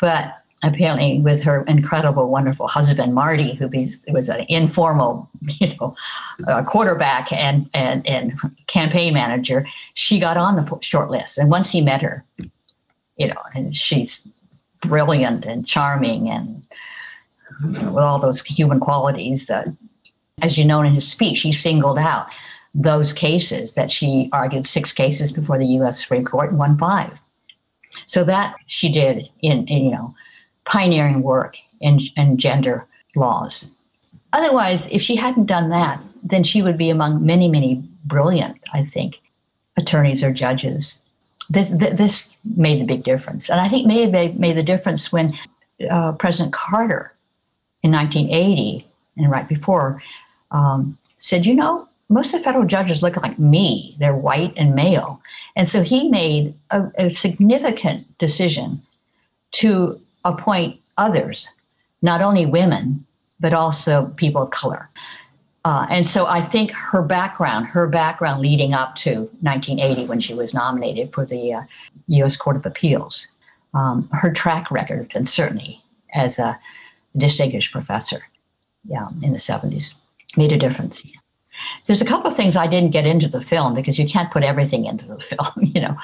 But 0.00 0.32
apparently, 0.62 1.18
with 1.18 1.42
her 1.42 1.64
incredible, 1.64 2.30
wonderful 2.30 2.68
husband 2.68 3.16
Marty, 3.16 3.54
who 3.54 3.68
was 4.12 4.28
an 4.28 4.46
informal, 4.48 5.28
you 5.58 5.74
know, 5.74 5.96
uh, 6.46 6.62
quarterback 6.62 7.32
and, 7.32 7.68
and 7.74 8.06
and 8.06 8.38
campaign 8.68 9.12
manager, 9.12 9.66
she 9.94 10.20
got 10.20 10.36
on 10.36 10.54
the 10.54 10.78
short 10.80 11.10
list. 11.10 11.36
And 11.36 11.50
once 11.50 11.72
he 11.72 11.80
met 11.80 12.00
her, 12.00 12.24
you 13.16 13.26
know, 13.26 13.42
and 13.56 13.74
she's 13.74 14.24
brilliant 14.82 15.44
and 15.44 15.66
charming 15.66 16.28
and 16.28 16.62
you 17.64 17.82
know, 17.82 17.92
with 17.92 18.04
all 18.04 18.20
those 18.20 18.40
human 18.44 18.78
qualities 18.78 19.46
that, 19.46 19.66
as 20.40 20.56
you 20.56 20.64
know 20.64 20.80
in 20.82 20.94
his 20.94 21.08
speech, 21.08 21.40
he 21.40 21.50
singled 21.50 21.98
out 21.98 22.28
those 22.74 23.12
cases 23.12 23.74
that 23.74 23.90
she 23.90 24.28
argued 24.32 24.66
six 24.66 24.92
cases 24.92 25.32
before 25.32 25.58
the 25.58 25.66
U.S. 25.66 26.00
Supreme 26.00 26.24
Court 26.24 26.50
and 26.50 26.58
won 26.58 26.76
five. 26.76 27.20
So 28.06 28.24
that 28.24 28.54
she 28.66 28.90
did 28.90 29.28
in, 29.40 29.66
in 29.66 29.84
you 29.84 29.90
know 29.90 30.14
pioneering 30.64 31.22
work 31.22 31.56
in, 31.80 31.98
in 32.16 32.36
gender 32.36 32.86
laws. 33.16 33.72
Otherwise, 34.32 34.86
if 34.92 35.00
she 35.00 35.16
hadn't 35.16 35.46
done 35.46 35.70
that, 35.70 36.00
then 36.22 36.42
she 36.44 36.62
would 36.62 36.76
be 36.76 36.90
among 36.90 37.24
many, 37.24 37.48
many 37.48 37.82
brilliant, 38.04 38.60
I 38.72 38.84
think, 38.84 39.20
attorneys 39.78 40.22
or 40.22 40.32
judges. 40.32 41.02
This, 41.48 41.70
this 41.70 42.36
made 42.56 42.80
the 42.80 42.84
big 42.84 43.02
difference. 43.02 43.48
And 43.48 43.60
I 43.60 43.68
think 43.68 43.86
may 43.86 44.02
have 44.02 44.38
made 44.38 44.56
the 44.56 44.62
difference 44.62 45.10
when 45.10 45.32
uh, 45.90 46.12
President 46.12 46.52
Carter 46.52 47.12
in 47.82 47.92
1980 47.92 48.86
and 49.16 49.30
right 49.30 49.48
before 49.48 50.02
um, 50.50 50.98
said, 51.18 51.46
you 51.46 51.54
know, 51.54 51.87
most 52.08 52.32
of 52.32 52.40
the 52.40 52.44
federal 52.44 52.64
judges 52.64 53.02
look 53.02 53.16
like 53.16 53.38
me. 53.38 53.94
They're 53.98 54.14
white 54.14 54.54
and 54.56 54.74
male. 54.74 55.20
And 55.56 55.68
so 55.68 55.82
he 55.82 56.08
made 56.08 56.54
a, 56.70 56.90
a 56.96 57.10
significant 57.10 58.18
decision 58.18 58.82
to 59.52 60.00
appoint 60.24 60.80
others, 60.96 61.54
not 62.02 62.22
only 62.22 62.46
women, 62.46 63.04
but 63.40 63.52
also 63.52 64.06
people 64.16 64.42
of 64.42 64.50
color. 64.50 64.88
Uh, 65.64 65.86
and 65.90 66.06
so 66.06 66.26
I 66.26 66.40
think 66.40 66.72
her 66.72 67.02
background, 67.02 67.66
her 67.66 67.86
background 67.86 68.40
leading 68.40 68.72
up 68.72 68.94
to 68.96 69.28
1980 69.40 70.06
when 70.06 70.20
she 70.20 70.32
was 70.32 70.54
nominated 70.54 71.12
for 71.12 71.26
the 71.26 71.54
uh, 71.54 71.62
U.S. 72.06 72.36
Court 72.36 72.56
of 72.56 72.64
Appeals, 72.64 73.26
um, 73.74 74.08
her 74.12 74.32
track 74.32 74.70
record, 74.70 75.10
and 75.14 75.28
certainly 75.28 75.82
as 76.14 76.38
a 76.38 76.58
distinguished 77.16 77.72
professor 77.72 78.20
yeah, 78.88 79.08
in 79.22 79.32
the 79.32 79.38
70s, 79.38 79.96
made 80.36 80.52
a 80.52 80.56
difference. 80.56 81.12
There's 81.86 82.02
a 82.02 82.06
couple 82.06 82.30
of 82.30 82.36
things 82.36 82.56
I 82.56 82.66
didn't 82.66 82.90
get 82.90 83.06
into 83.06 83.28
the 83.28 83.40
film 83.40 83.74
because 83.74 83.98
you 83.98 84.06
can't 84.06 84.30
put 84.30 84.42
everything 84.42 84.84
into 84.84 85.06
the 85.06 85.18
film, 85.20 85.48
you 85.56 85.80
know. 85.80 85.96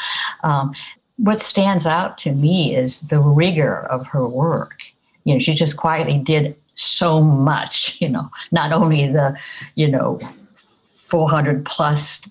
Um, 0.42 0.74
what 1.16 1.40
stands 1.40 1.86
out 1.86 2.18
to 2.18 2.32
me 2.32 2.74
is 2.74 3.00
the 3.00 3.20
rigor 3.20 3.84
of 3.86 4.06
her 4.08 4.26
work. 4.26 4.82
You 5.24 5.34
know, 5.34 5.38
she 5.38 5.54
just 5.54 5.76
quietly 5.76 6.18
did 6.18 6.56
so 6.74 7.22
much, 7.22 7.98
you 8.00 8.08
know, 8.08 8.30
not 8.52 8.72
only 8.72 9.06
the, 9.06 9.36
you 9.74 9.88
know, 9.88 10.20
400 10.54 11.64
plus 11.64 12.28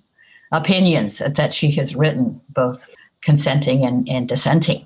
opinions 0.52 1.20
that 1.20 1.54
she 1.54 1.72
has 1.72 1.96
written, 1.96 2.40
both 2.50 2.94
consenting 3.22 3.86
and, 3.86 4.08
and 4.10 4.28
dissenting. 4.28 4.86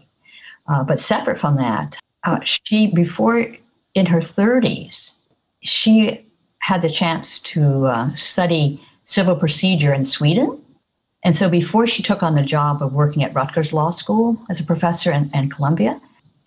Uh, 0.67 0.83
but 0.83 0.99
separate 0.99 1.39
from 1.39 1.55
that, 1.57 1.97
uh, 2.25 2.39
she, 2.41 2.93
before 2.93 3.47
in 3.93 4.05
her 4.05 4.19
30s, 4.19 5.13
she 5.63 6.26
had 6.67 6.81
the 6.81 6.89
chance 6.89 7.39
to 7.39 7.85
uh, 7.85 8.13
study 8.15 8.77
civil 9.05 9.37
procedure 9.37 9.93
in 9.93 10.03
Sweden. 10.03 10.61
And 11.23 11.33
so 11.33 11.49
before 11.49 11.87
she 11.87 12.03
took 12.03 12.21
on 12.21 12.35
the 12.35 12.43
job 12.43 12.83
of 12.83 12.91
working 12.91 13.23
at 13.23 13.33
Rutgers 13.33 13.71
Law 13.71 13.91
School 13.91 14.37
as 14.49 14.59
a 14.59 14.65
professor 14.65 15.09
in, 15.09 15.31
in 15.33 15.49
Columbia, 15.49 15.97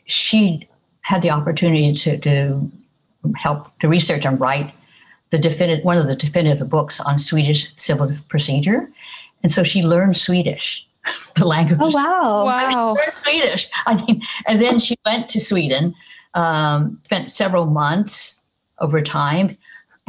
she 0.05 0.69
had 1.01 1.23
the 1.23 1.31
opportunity 1.31 1.95
to, 1.95 2.19
to 2.19 2.71
help 3.35 3.79
to 3.79 3.89
research 3.89 4.27
and 4.27 4.39
write 4.39 4.75
the 5.31 5.39
definitive, 5.39 5.87
one 5.87 5.97
of 5.97 6.07
the 6.07 6.17
definitive 6.17 6.69
books 6.69 7.01
on 7.01 7.17
Swedish 7.17 7.73
civil 7.77 8.13
procedure. 8.29 8.91
And 9.43 9.51
so 9.51 9.63
she 9.63 9.83
learned 9.83 10.19
Swedish, 10.19 10.87
the 11.37 11.47
language. 11.47 11.81
Oh, 11.81 11.95
wow. 11.95 12.45
Wow. 12.45 12.97
Swedish. 13.23 13.71
I 13.87 14.05
mean, 14.05 14.21
and 14.47 14.61
then 14.61 14.79
she 14.81 14.97
went 15.07 15.31
to 15.31 15.41
Sweden, 15.41 15.95
um, 16.35 17.01
spent 17.05 17.31
several 17.31 17.65
months 17.65 18.43
over 18.81 19.01
time, 19.01 19.57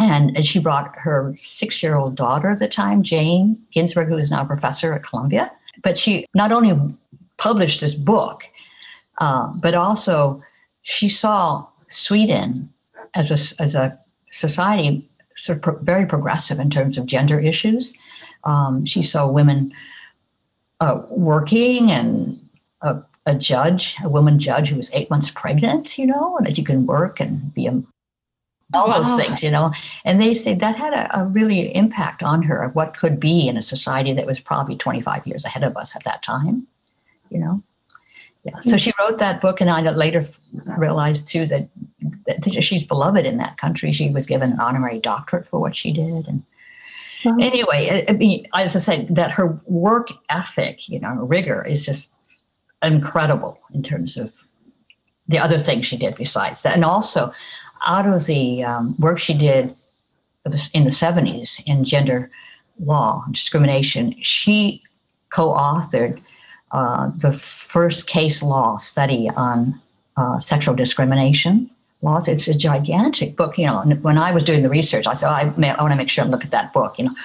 and 0.02 0.46
she 0.46 0.60
brought 0.60 0.96
her 0.98 1.34
six 1.38 1.84
year 1.84 1.96
old 1.96 2.16
daughter 2.16 2.50
at 2.50 2.60
the 2.60 2.68
time, 2.68 3.04
Jane 3.04 3.62
Ginsburg, 3.72 4.08
who 4.08 4.18
is 4.18 4.32
now 4.32 4.44
a 4.44 4.46
professor 4.46 4.94
at 4.94 5.04
Columbia. 5.04 5.52
But 5.84 5.98
she 5.98 6.26
not 6.34 6.52
only 6.52 6.74
published 7.38 7.82
this 7.82 7.96
book, 7.96 8.44
uh, 9.20 9.48
but 9.56 9.74
also 9.74 10.42
she 10.84 11.10
saw 11.10 11.66
Sweden 11.90 12.70
as 13.16 13.30
a, 13.30 13.64
as 13.64 13.76
a 13.76 13.98
society 14.32 15.08
sort 15.38 15.58
of 15.58 15.62
pro- 15.62 15.78
very 15.78 16.06
progressive 16.06 16.60
in 16.60 16.70
terms 16.70 16.98
of 16.98 17.06
gender 17.06 17.40
issues. 17.40 17.94
Um, 18.44 18.86
she 18.86 19.04
saw 19.04 19.28
women 19.28 19.74
uh, 20.80 21.02
working 21.10 21.92
and 21.92 22.40
a, 22.82 23.02
a, 23.26 23.36
judge, 23.36 23.98
a 24.04 24.10
woman 24.10 24.40
judge 24.40 24.70
who 24.70 24.78
was 24.78 24.92
eight 24.94 25.10
months 25.10 25.30
pregnant, 25.30 25.98
you 25.98 26.08
know, 26.08 26.38
and 26.38 26.46
that 26.46 26.58
you 26.58 26.64
can 26.64 26.86
work 26.86 27.20
and 27.20 27.54
be 27.54 27.68
a 27.68 27.84
all 28.74 28.88
wow. 28.88 29.02
those 29.02 29.16
things, 29.16 29.44
you 29.44 29.52
know. 29.52 29.72
And 30.06 30.22
they 30.22 30.34
say 30.34 30.54
that 30.56 30.76
had 30.76 30.94
a, 30.94 31.22
a, 31.22 31.28
really 31.28 31.76
impact 31.76 32.24
on 32.24 32.44
her 32.44 32.62
of 32.62 32.76
what 32.76 32.96
could 32.96 33.20
be 33.20 33.48
in 33.48 33.58
a 33.58 33.62
society 33.62 34.14
that 34.14 34.26
was 34.26 34.40
probably 34.40 34.76
25 34.76 35.28
years 35.28 35.46
ahead 35.46 35.64
of 35.64 35.76
us 35.78 35.96
at 35.96 36.04
that 36.04 36.22
time, 36.22 36.68
you 37.30 37.40
know. 37.40 37.62
Yeah. 38.44 38.60
So 38.62 38.76
she 38.78 38.92
wrote 39.00 39.20
that 39.20 39.40
book, 39.40 39.62
and 39.62 39.70
I 39.70 39.82
later 39.92 40.24
realized 40.78 41.28
too 41.28 41.46
that, 41.48 41.70
that 42.26 42.64
she's 42.64 42.84
beloved 42.84 43.26
in 43.26 43.38
that 43.38 43.58
country. 43.58 43.92
She 43.92 44.10
was 44.10 44.26
given 44.26 44.52
an 44.52 44.60
honorary 44.60 45.00
doctorate 45.00 45.46
for 45.46 45.60
what 45.60 45.76
she 45.76 45.94
did, 45.94 46.28
and 46.28 46.44
wow. 47.24 47.38
anyway, 47.40 48.04
I 48.10 48.14
mean, 48.14 48.48
as 48.56 48.76
I 48.76 48.80
said, 48.80 49.16
that 49.16 49.30
her 49.32 49.60
work 49.68 50.08
ethic, 50.30 50.90
you 50.90 51.00
know, 51.00 51.14
rigor 51.14 51.64
is 51.64 51.86
just 51.86 52.14
incredible 52.82 53.60
in 53.76 53.84
terms 53.84 54.18
of 54.18 54.34
the 55.28 55.38
other 55.38 55.60
things 55.60 55.86
she 55.86 55.98
did 55.98 56.16
besides 56.16 56.64
that, 56.64 56.74
and 56.74 56.84
also 56.84 57.32
out 57.86 58.08
of 58.08 58.26
the 58.26 58.64
um, 58.64 58.96
work 59.00 59.20
she 59.20 59.34
did 59.34 59.76
in 60.74 60.84
the 60.84 60.90
70s 60.90 61.62
in 61.68 61.84
gender 61.84 62.30
law 62.80 63.24
and 63.26 63.34
discrimination, 63.34 64.16
she 64.22 64.82
co 65.30 65.52
authored 65.52 66.22
uh, 66.72 67.12
the 67.18 67.34
first 67.34 68.08
case 68.08 68.42
law 68.42 68.78
study 68.78 69.30
on 69.36 69.80
uh, 70.18 70.40
sexual 70.40 70.74
discrimination 70.74 71.70
laws. 72.02 72.28
It's 72.28 72.48
a 72.48 72.58
gigantic 72.58 73.36
book. 73.36 73.58
You 73.58 73.68
know, 73.68 73.82
when 74.02 74.18
I 74.18 74.32
was 74.32 74.44
doing 74.44 74.64
the 74.64 74.70
research, 74.70 75.08
I 75.08 75.14
said, 75.14 75.30
oh, 75.30 75.32
I, 75.32 75.70
I 75.70 75.82
want 75.82 75.92
to 75.92 75.98
make 75.98 76.10
sure 76.10 76.24
and 76.24 76.32
look 76.32 76.44
at 76.44 76.52
that 76.52 76.74
book, 76.74 76.98
you 76.98 77.06
know. 77.06 77.16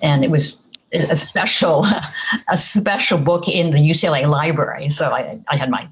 And 0.00 0.24
it 0.24 0.30
was 0.30 0.62
a 0.92 1.16
special, 1.16 1.84
a 2.48 2.56
special 2.56 3.18
book 3.18 3.48
in 3.48 3.70
the 3.70 3.78
UCLA 3.78 4.28
library. 4.28 4.88
So 4.88 5.10
I, 5.10 5.40
I 5.48 5.56
had 5.56 5.70
my 5.70 5.88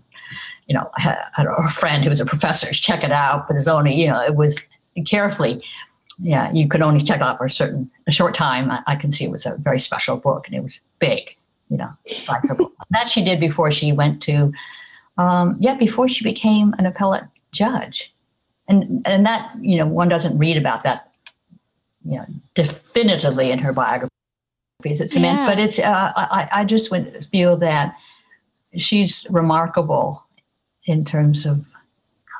you 0.66 0.74
know, 0.74 0.90
I 0.96 1.00
had 1.34 1.46
a 1.46 1.68
friend 1.68 2.02
who 2.02 2.10
was 2.10 2.20
a 2.20 2.26
professor 2.26 2.72
check 2.72 3.04
it 3.04 3.12
out, 3.12 3.46
but 3.46 3.56
it's 3.56 3.68
only, 3.68 3.94
you 3.94 4.08
know, 4.08 4.20
it 4.20 4.34
was 4.34 4.66
carefully, 5.06 5.62
yeah, 6.20 6.50
you 6.52 6.68
could 6.68 6.82
only 6.82 7.00
check 7.00 7.16
it 7.16 7.22
out 7.22 7.38
for 7.38 7.44
a 7.44 7.50
certain, 7.50 7.90
a 8.06 8.10
short 8.10 8.34
time. 8.34 8.70
I, 8.70 8.82
I 8.86 8.96
can 8.96 9.12
see 9.12 9.24
it 9.24 9.30
was 9.30 9.46
a 9.46 9.56
very 9.56 9.78
special 9.78 10.16
book 10.16 10.46
and 10.46 10.56
it 10.56 10.62
was 10.62 10.80
big, 10.98 11.36
you 11.68 11.76
know, 11.76 11.90
sizable. 12.20 12.72
that 12.90 13.08
she 13.08 13.22
did 13.22 13.38
before 13.38 13.70
she 13.70 13.92
went 13.92 14.20
to, 14.22 14.52
um, 15.18 15.56
yeah, 15.60 15.76
before 15.76 16.08
she 16.08 16.24
became 16.24 16.74
an 16.78 16.86
appellate 16.86 17.24
judge. 17.52 18.12
And, 18.68 19.06
and 19.06 19.24
that, 19.24 19.52
you 19.60 19.78
know, 19.78 19.86
one 19.86 20.08
doesn't 20.08 20.36
read 20.36 20.56
about 20.56 20.82
that, 20.82 21.12
you 22.04 22.16
know, 22.16 22.26
definitively 22.54 23.52
in 23.52 23.60
her 23.60 23.72
biography. 23.72 24.10
It's 24.84 25.16
yeah. 25.16 25.46
but 25.46 25.58
it's, 25.58 25.78
uh, 25.78 26.12
I, 26.16 26.48
I 26.52 26.64
just 26.64 26.90
would 26.90 27.24
feel 27.26 27.56
that 27.58 27.96
she's 28.76 29.26
remarkable 29.30 30.25
in 30.86 31.04
terms 31.04 31.46
of 31.46 31.66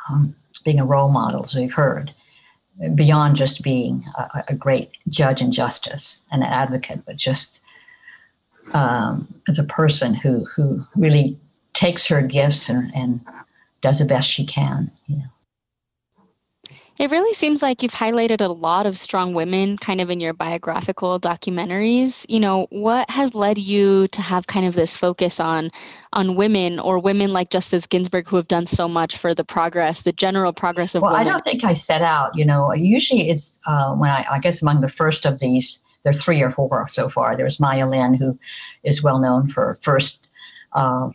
um, 0.08 0.34
being 0.64 0.80
a 0.80 0.84
role 0.84 1.10
model, 1.10 1.44
as 1.44 1.54
we've 1.54 1.74
heard, 1.74 2.12
beyond 2.94 3.36
just 3.36 3.62
being 3.62 4.04
a, 4.16 4.44
a 4.48 4.54
great 4.54 4.90
judge 5.08 5.40
and 5.42 5.52
justice 5.52 6.22
and 6.30 6.42
an 6.42 6.48
advocate, 6.48 7.04
but 7.06 7.16
just 7.16 7.62
um, 8.72 9.32
as 9.48 9.58
a 9.58 9.64
person 9.64 10.14
who 10.14 10.44
who 10.44 10.84
really 10.96 11.38
takes 11.72 12.06
her 12.06 12.22
gifts 12.22 12.68
and, 12.68 12.94
and 12.94 13.20
does 13.80 13.98
the 13.98 14.04
best 14.04 14.30
she 14.30 14.44
can. 14.44 14.90
You 15.06 15.18
know. 15.18 15.24
It 16.98 17.10
really 17.10 17.34
seems 17.34 17.62
like 17.62 17.82
you've 17.82 17.92
highlighted 17.92 18.40
a 18.40 18.50
lot 18.50 18.86
of 18.86 18.96
strong 18.96 19.34
women 19.34 19.76
kind 19.76 20.00
of 20.00 20.10
in 20.10 20.18
your 20.18 20.32
biographical 20.32 21.20
documentaries. 21.20 22.24
You 22.28 22.40
know, 22.40 22.66
what 22.70 23.10
has 23.10 23.34
led 23.34 23.58
you 23.58 24.06
to 24.08 24.22
have 24.22 24.46
kind 24.46 24.66
of 24.66 24.74
this 24.74 24.96
focus 24.96 25.38
on 25.38 25.70
on 26.14 26.36
women 26.36 26.78
or 26.78 26.98
women 26.98 27.32
like 27.32 27.50
Justice 27.50 27.86
Ginsburg 27.86 28.26
who 28.26 28.36
have 28.36 28.48
done 28.48 28.64
so 28.64 28.88
much 28.88 29.18
for 29.18 29.34
the 29.34 29.44
progress, 29.44 30.02
the 30.02 30.12
general 30.12 30.54
progress 30.54 30.94
of 30.94 31.02
well, 31.02 31.12
women? 31.12 31.28
I 31.28 31.30
don't 31.30 31.44
think 31.44 31.64
I 31.64 31.74
set 31.74 32.00
out, 32.00 32.36
you 32.36 32.46
know, 32.46 32.72
usually 32.72 33.28
it's 33.28 33.58
uh, 33.66 33.94
when 33.94 34.10
I, 34.10 34.24
I 34.30 34.38
guess 34.38 34.62
among 34.62 34.80
the 34.80 34.88
first 34.88 35.26
of 35.26 35.38
these 35.38 35.82
there 36.02 36.12
are 36.12 36.14
three 36.14 36.40
or 36.40 36.50
four 36.50 36.86
so 36.88 37.08
far. 37.10 37.36
There's 37.36 37.60
Maya 37.60 37.86
Lin, 37.86 38.14
who 38.14 38.38
is 38.84 39.02
well 39.02 39.18
known 39.18 39.48
for 39.48 39.74
first 39.82 40.28
uh, 40.72 41.10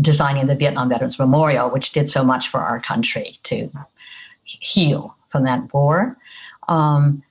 designing 0.00 0.46
the 0.46 0.54
Vietnam 0.54 0.88
Veterans 0.88 1.18
Memorial, 1.18 1.70
which 1.70 1.92
did 1.92 2.08
so 2.08 2.24
much 2.24 2.48
for 2.48 2.60
our 2.60 2.80
country 2.80 3.36
to 3.42 3.70
heal 4.44 5.16
from 5.28 5.44
that 5.44 5.72
war. 5.72 6.16
Um, 6.68 7.22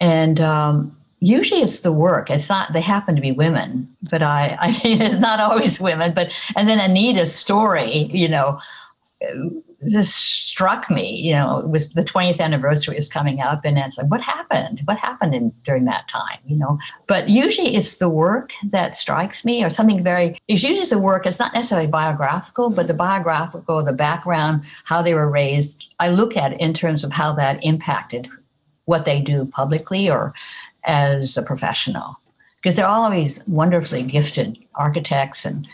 and 0.00 0.40
um, 0.40 0.96
usually 1.20 1.60
it's 1.60 1.80
the 1.80 1.92
work. 1.92 2.30
It's 2.30 2.48
not, 2.48 2.72
they 2.72 2.80
happen 2.80 3.14
to 3.16 3.20
be 3.20 3.32
women, 3.32 3.88
but 4.10 4.22
I, 4.22 4.56
I 4.60 4.70
mean, 4.84 5.02
it's 5.02 5.20
not 5.20 5.40
always 5.40 5.80
women. 5.80 6.14
But, 6.14 6.32
and 6.56 6.68
then 6.68 6.80
Anita's 6.80 7.34
story, 7.34 8.10
you 8.12 8.28
know, 8.28 8.60
this 9.92 10.14
struck 10.14 10.90
me, 10.90 11.16
you 11.16 11.32
know, 11.32 11.58
it 11.58 11.68
was 11.68 11.94
the 11.94 12.02
20th 12.02 12.40
anniversary 12.40 12.96
is 12.96 13.08
coming 13.08 13.40
up 13.40 13.64
and 13.64 13.76
it's 13.76 13.98
like, 13.98 14.10
what 14.10 14.20
happened? 14.20 14.82
What 14.84 14.98
happened 14.98 15.34
in, 15.34 15.52
during 15.62 15.84
that 15.86 16.08
time, 16.08 16.38
you 16.46 16.56
know? 16.56 16.78
But 17.06 17.28
usually 17.28 17.74
it's 17.74 17.98
the 17.98 18.08
work 18.08 18.52
that 18.70 18.96
strikes 18.96 19.44
me 19.44 19.64
or 19.64 19.70
something 19.70 20.02
very, 20.02 20.38
it's 20.48 20.62
usually 20.62 20.86
the 20.86 20.98
work, 20.98 21.26
it's 21.26 21.40
not 21.40 21.54
necessarily 21.54 21.88
biographical, 21.88 22.70
but 22.70 22.86
the 22.86 22.94
biographical, 22.94 23.84
the 23.84 23.92
background, 23.92 24.62
how 24.84 25.02
they 25.02 25.14
were 25.14 25.30
raised, 25.30 25.92
I 25.98 26.10
look 26.10 26.36
at 26.36 26.60
in 26.60 26.72
terms 26.72 27.04
of 27.04 27.12
how 27.12 27.34
that 27.34 27.62
impacted 27.64 28.28
what 28.84 29.04
they 29.04 29.20
do 29.20 29.46
publicly 29.46 30.10
or 30.10 30.34
as 30.84 31.36
a 31.36 31.42
professional. 31.42 32.18
Because 32.56 32.76
they're 32.76 32.86
always 32.86 33.46
wonderfully 33.46 34.02
gifted 34.02 34.58
architects 34.74 35.44
and 35.44 35.68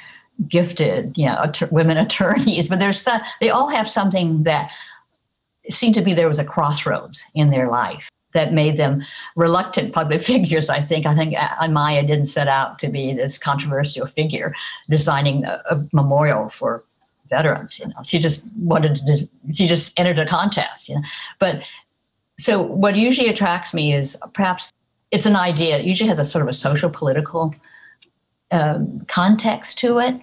gifted, 0.49 1.17
you 1.17 1.27
know, 1.27 1.37
att- 1.43 1.71
women 1.71 1.97
attorneys, 1.97 2.69
but 2.69 2.81
there's 2.81 3.01
some, 3.01 3.21
they 3.41 3.51
all 3.51 3.69
have 3.69 3.89
something 3.89 4.45
that 4.45 4.71
seemed 5.69 5.95
to 5.95 6.03
be 6.03 6.15
there 6.15 6.29
was 6.29 6.39
a 6.39 6.45
crossroads 6.45 7.31
in 7.35 7.51
their 7.51 7.69
life 7.69 8.09
that 8.33 8.53
made 8.53 8.77
them 8.77 9.03
reluctant 9.37 9.93
public 9.93 10.21
figures. 10.33 10.71
I 10.71 10.83
think. 10.83 11.07
I 11.07 11.15
think 11.15 11.35
Maya 11.71 12.03
didn't 12.03 12.27
set 12.27 12.49
out 12.49 12.79
to 12.81 12.89
be 12.89 13.13
this 13.13 13.39
controversial 13.39 14.07
figure 14.07 14.55
designing 14.89 15.45
a, 15.45 15.63
a 15.71 15.85
memorial 15.93 16.49
for 16.49 16.85
veterans. 17.29 17.79
You 17.79 17.89
know, 17.89 18.03
she 18.05 18.19
just 18.19 18.49
wanted 18.57 18.97
to. 18.97 19.29
She 19.53 19.67
just 19.67 19.99
entered 19.99 20.19
a 20.19 20.27
contest. 20.27 20.89
You 20.89 20.97
know, 20.97 21.03
but 21.39 21.69
so 22.39 22.63
what 22.63 22.97
usually 22.97 23.29
attracts 23.29 23.75
me 23.75 23.93
is 23.93 24.21
perhaps 24.33 24.73
it's 25.11 25.27
an 25.27 25.37
idea. 25.37 25.79
It 25.79 25.85
usually 25.85 26.09
has 26.09 26.19
a 26.19 26.25
sort 26.25 26.43
of 26.43 26.49
a 26.49 26.53
social 26.53 26.91
political 26.91 27.55
um, 28.51 29.05
context 29.07 29.79
to 29.81 29.99
it 29.99 30.21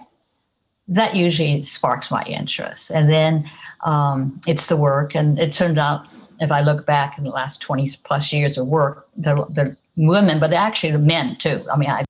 that 0.88 1.14
usually 1.14 1.62
sparks 1.62 2.10
my 2.10 2.22
interest. 2.24 2.90
And 2.90 3.10
then 3.10 3.48
um, 3.84 4.40
it's 4.46 4.68
the 4.68 4.76
work. 4.76 5.14
And 5.14 5.38
it 5.38 5.52
turned 5.52 5.78
out, 5.78 6.06
if 6.40 6.50
I 6.50 6.62
look 6.62 6.86
back 6.86 7.18
in 7.18 7.24
the 7.24 7.30
last 7.30 7.60
20 7.62 7.88
plus 8.04 8.32
years 8.32 8.58
of 8.58 8.66
work, 8.66 9.08
the, 9.16 9.34
the 9.50 9.76
women, 9.96 10.40
but 10.40 10.52
actually 10.52 10.92
the 10.92 10.98
men 10.98 11.36
too. 11.36 11.64
I 11.72 11.76
mean, 11.76 11.90
I 11.90 12.04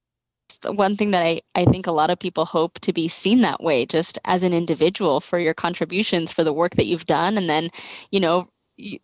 one 0.67 0.97
thing 0.97 1.13
that 1.13 1.23
I, 1.23 1.41
I 1.55 1.65
think 1.65 1.87
a 1.87 1.93
lot 1.93 2.11
of 2.11 2.19
people 2.19 2.45
hope 2.45 2.81
to 2.81 2.93
be 2.93 3.07
seen 3.07 3.43
that 3.43 3.63
way, 3.63 3.87
just 3.87 4.19
as 4.25 4.43
an 4.43 4.53
individual 4.53 5.21
for 5.21 5.39
your 5.39 5.55
contributions, 5.55 6.33
for 6.33 6.43
the 6.43 6.53
work 6.53 6.75
that 6.75 6.87
you've 6.87 7.07
done. 7.07 7.39
And 7.39 7.49
then, 7.49 7.71
you 8.11 8.19
know, 8.19 8.49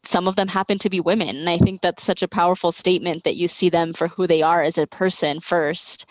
some 0.02 0.26
of 0.26 0.35
them 0.35 0.49
happen 0.49 0.78
to 0.78 0.90
be 0.90 1.00
women. 1.00 1.37
And 1.37 1.49
I 1.49 1.59
think 1.59 1.81
that's 1.81 2.02
such 2.02 2.23
a 2.23 2.28
powerful 2.28 2.73
statement 2.73 3.23
that 3.23 3.37
you 3.37 3.47
see 3.47 3.69
them 3.69 3.93
for 3.93 4.09
who 4.09 4.26
they 4.26 4.43
are 4.43 4.62
as 4.62 4.78
a 4.78 4.87
person 4.87 5.38
first 5.38 6.07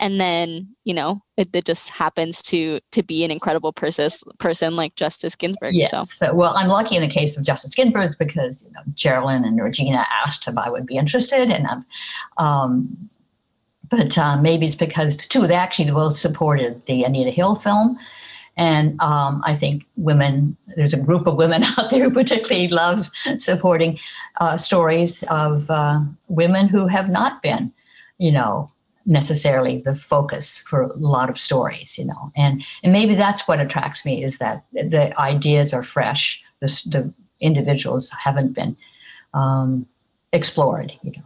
and 0.00 0.20
then 0.20 0.68
you 0.84 0.94
know 0.94 1.20
it, 1.36 1.54
it, 1.54 1.64
just 1.64 1.90
happens 1.90 2.42
to 2.42 2.80
to 2.92 3.02
be 3.02 3.24
an 3.24 3.30
incredible 3.30 3.72
person 3.72 4.08
person 4.38 4.76
like 4.76 4.94
Justice 4.96 5.36
Ginsburg. 5.36 5.74
Yes. 5.74 5.90
So. 5.90 6.04
so. 6.04 6.34
well, 6.34 6.54
I'm 6.56 6.68
lucky 6.68 6.96
in 6.96 7.02
the 7.02 7.08
case 7.08 7.36
of 7.36 7.44
Justice 7.44 7.74
Ginsburg 7.74 8.10
because 8.18 8.64
you 8.66 8.72
know 8.72 8.80
Geraldine 8.94 9.44
and 9.44 9.60
Regina 9.60 10.06
asked 10.24 10.48
if 10.48 10.56
I 10.56 10.70
would 10.70 10.86
be 10.86 10.96
interested, 10.96 11.50
and 11.50 11.66
I'm. 11.66 11.84
Um, 12.38 13.10
but 13.88 14.18
uh, 14.18 14.36
maybe 14.40 14.66
it's 14.66 14.74
because 14.74 15.16
too 15.16 15.46
they 15.46 15.54
actually 15.54 15.90
both 15.90 16.16
supported 16.16 16.84
the 16.86 17.04
Anita 17.04 17.30
Hill 17.30 17.54
film, 17.54 17.98
and 18.56 19.00
um, 19.00 19.42
I 19.44 19.54
think 19.54 19.84
women 19.96 20.56
there's 20.76 20.94
a 20.94 21.00
group 21.00 21.26
of 21.26 21.36
women 21.36 21.62
out 21.78 21.90
there 21.90 22.04
who 22.04 22.10
particularly 22.10 22.68
love 22.68 23.10
supporting 23.38 23.98
uh, 24.40 24.56
stories 24.56 25.22
of 25.30 25.70
uh, 25.70 26.00
women 26.28 26.68
who 26.68 26.86
have 26.86 27.10
not 27.10 27.42
been, 27.42 27.72
you 28.18 28.32
know, 28.32 28.70
necessarily 29.06 29.78
the 29.78 29.94
focus 29.94 30.58
for 30.58 30.82
a 30.82 30.96
lot 30.96 31.30
of 31.30 31.38
stories, 31.38 31.98
you 31.98 32.04
know. 32.04 32.30
And 32.36 32.62
and 32.82 32.92
maybe 32.92 33.14
that's 33.14 33.46
what 33.48 33.60
attracts 33.60 34.04
me 34.04 34.22
is 34.22 34.38
that 34.38 34.64
the 34.72 35.14
ideas 35.18 35.72
are 35.72 35.82
fresh. 35.82 36.42
The, 36.60 36.66
the 36.90 37.14
individuals 37.40 38.10
haven't 38.10 38.54
been 38.54 38.76
um, 39.34 39.86
explored, 40.32 40.94
you 41.02 41.12
know. 41.12 41.22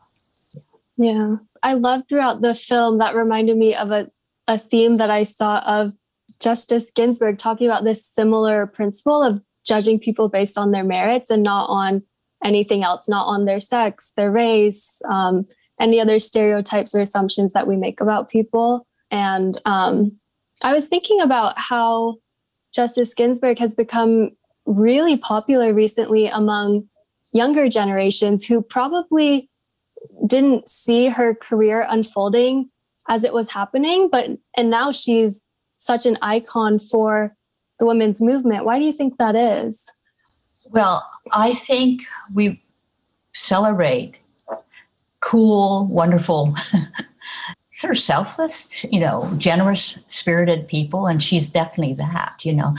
Yeah, 0.96 1.36
I 1.62 1.74
love 1.74 2.02
throughout 2.08 2.42
the 2.42 2.54
film 2.54 2.98
that 2.98 3.14
reminded 3.14 3.56
me 3.56 3.74
of 3.74 3.90
a 3.90 4.10
a 4.46 4.58
theme 4.58 4.98
that 4.98 5.10
I 5.10 5.22
saw 5.22 5.60
of 5.60 5.92
Justice 6.40 6.90
Ginsburg 6.90 7.38
talking 7.38 7.66
about 7.66 7.84
this 7.84 8.04
similar 8.04 8.66
principle 8.66 9.22
of 9.22 9.40
judging 9.64 9.98
people 9.98 10.28
based 10.28 10.58
on 10.58 10.72
their 10.72 10.84
merits 10.84 11.30
and 11.30 11.42
not 11.42 11.66
on 11.68 12.02
anything 12.44 12.82
else, 12.82 13.08
not 13.08 13.26
on 13.26 13.44
their 13.44 13.60
sex, 13.60 14.12
their 14.16 14.30
race, 14.30 15.00
um, 15.08 15.46
any 15.80 16.00
other 16.00 16.18
stereotypes 16.18 16.94
or 16.94 17.00
assumptions 17.00 17.52
that 17.54 17.66
we 17.66 17.76
make 17.76 18.00
about 18.00 18.28
people. 18.28 18.86
And 19.10 19.60
um, 19.64 20.12
I 20.62 20.72
was 20.72 20.86
thinking 20.86 21.20
about 21.20 21.58
how 21.58 22.16
Justice 22.72 23.14
Ginsburg 23.14 23.58
has 23.58 23.74
become 23.74 24.30
really 24.66 25.16
popular 25.16 25.72
recently 25.72 26.26
among 26.26 26.88
younger 27.32 27.68
generations 27.68 28.44
who 28.44 28.60
probably 28.62 29.48
didn't 30.26 30.68
see 30.68 31.08
her 31.08 31.34
career 31.34 31.86
unfolding 31.88 32.70
as 33.08 33.24
it 33.24 33.32
was 33.32 33.50
happening 33.50 34.08
but 34.10 34.26
and 34.56 34.70
now 34.70 34.92
she's 34.92 35.44
such 35.78 36.06
an 36.06 36.16
icon 36.22 36.78
for 36.78 37.34
the 37.78 37.86
women's 37.86 38.20
movement 38.20 38.64
why 38.64 38.78
do 38.78 38.84
you 38.84 38.92
think 38.92 39.18
that 39.18 39.34
is 39.34 39.86
well 40.70 41.08
i 41.32 41.52
think 41.54 42.02
we 42.32 42.62
celebrate 43.32 44.19
cool, 45.20 45.86
wonderful, 45.86 46.54
sort 47.72 47.92
of 47.92 47.98
selfless, 47.98 48.84
you 48.84 49.00
know, 49.00 49.32
generous 49.38 50.02
spirited 50.08 50.68
people. 50.68 51.06
And 51.06 51.22
she's 51.22 51.50
definitely 51.50 51.94
that, 51.94 52.42
you 52.44 52.52
know. 52.52 52.74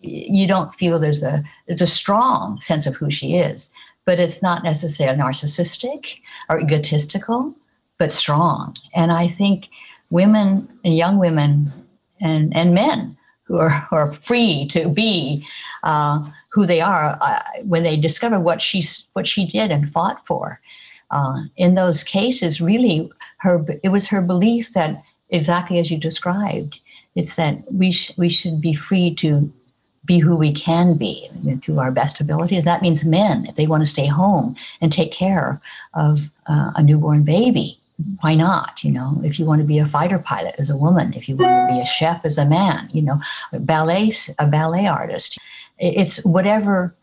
You 0.00 0.46
don't 0.46 0.74
feel 0.74 0.98
there's 0.98 1.22
a 1.22 1.42
there's 1.66 1.82
a 1.82 1.86
strong 1.86 2.60
sense 2.60 2.86
of 2.86 2.94
who 2.94 3.10
she 3.10 3.36
is, 3.36 3.72
but 4.04 4.20
it's 4.20 4.42
not 4.42 4.62
necessarily 4.62 5.18
narcissistic 5.18 6.20
or 6.48 6.60
egotistical, 6.60 7.54
but 7.98 8.12
strong. 8.12 8.76
And 8.94 9.10
I 9.10 9.26
think 9.26 9.68
women 10.10 10.68
and 10.84 10.96
young 10.96 11.18
women 11.18 11.72
and, 12.20 12.56
and 12.56 12.74
men 12.74 13.16
who 13.44 13.58
are, 13.58 13.70
who 13.70 13.96
are 13.96 14.12
free 14.12 14.66
to 14.68 14.88
be 14.88 15.46
uh, 15.82 16.24
who 16.50 16.66
they 16.66 16.80
are 16.80 17.18
uh, 17.20 17.40
when 17.64 17.82
they 17.82 17.96
discover 17.96 18.40
what 18.40 18.62
she's 18.62 19.08
what 19.12 19.26
she 19.26 19.46
did 19.46 19.70
and 19.70 19.90
fought 19.90 20.26
for 20.26 20.60
uh, 21.10 21.42
in 21.56 21.74
those 21.74 22.04
cases, 22.04 22.60
really, 22.60 23.10
her 23.38 23.64
it 23.82 23.90
was 23.90 24.08
her 24.08 24.20
belief 24.20 24.72
that 24.72 25.02
exactly 25.30 25.78
as 25.78 25.90
you 25.90 25.98
described, 25.98 26.80
it's 27.14 27.36
that 27.36 27.58
we 27.72 27.92
sh- 27.92 28.16
we 28.16 28.28
should 28.28 28.60
be 28.60 28.74
free 28.74 29.14
to 29.16 29.52
be 30.04 30.18
who 30.18 30.36
we 30.36 30.52
can 30.52 30.94
be 30.94 31.28
to 31.62 31.80
our 31.80 31.90
best 31.90 32.20
abilities. 32.20 32.64
That 32.64 32.82
means 32.82 33.04
men, 33.04 33.46
if 33.46 33.56
they 33.56 33.66
want 33.66 33.82
to 33.82 33.86
stay 33.86 34.06
home 34.06 34.54
and 34.80 34.92
take 34.92 35.12
care 35.12 35.60
of 35.94 36.30
uh, 36.46 36.72
a 36.76 36.82
newborn 36.82 37.24
baby, 37.24 37.78
why 38.20 38.36
not? 38.36 38.84
You 38.84 38.92
know, 38.92 39.20
if 39.24 39.38
you 39.38 39.46
want 39.46 39.60
to 39.60 39.66
be 39.66 39.78
a 39.78 39.86
fighter 39.86 40.18
pilot 40.18 40.54
as 40.58 40.70
a 40.70 40.76
woman, 40.76 41.14
if 41.14 41.28
you 41.28 41.36
want 41.36 41.68
to 41.68 41.74
be 41.74 41.80
a 41.80 41.86
chef 41.86 42.24
as 42.24 42.38
a 42.38 42.44
man, 42.44 42.88
you 42.92 43.02
know, 43.02 43.18
ballet 43.52 44.12
a 44.38 44.46
ballet 44.46 44.86
artist, 44.86 45.38
it's 45.78 46.24
whatever 46.24 46.94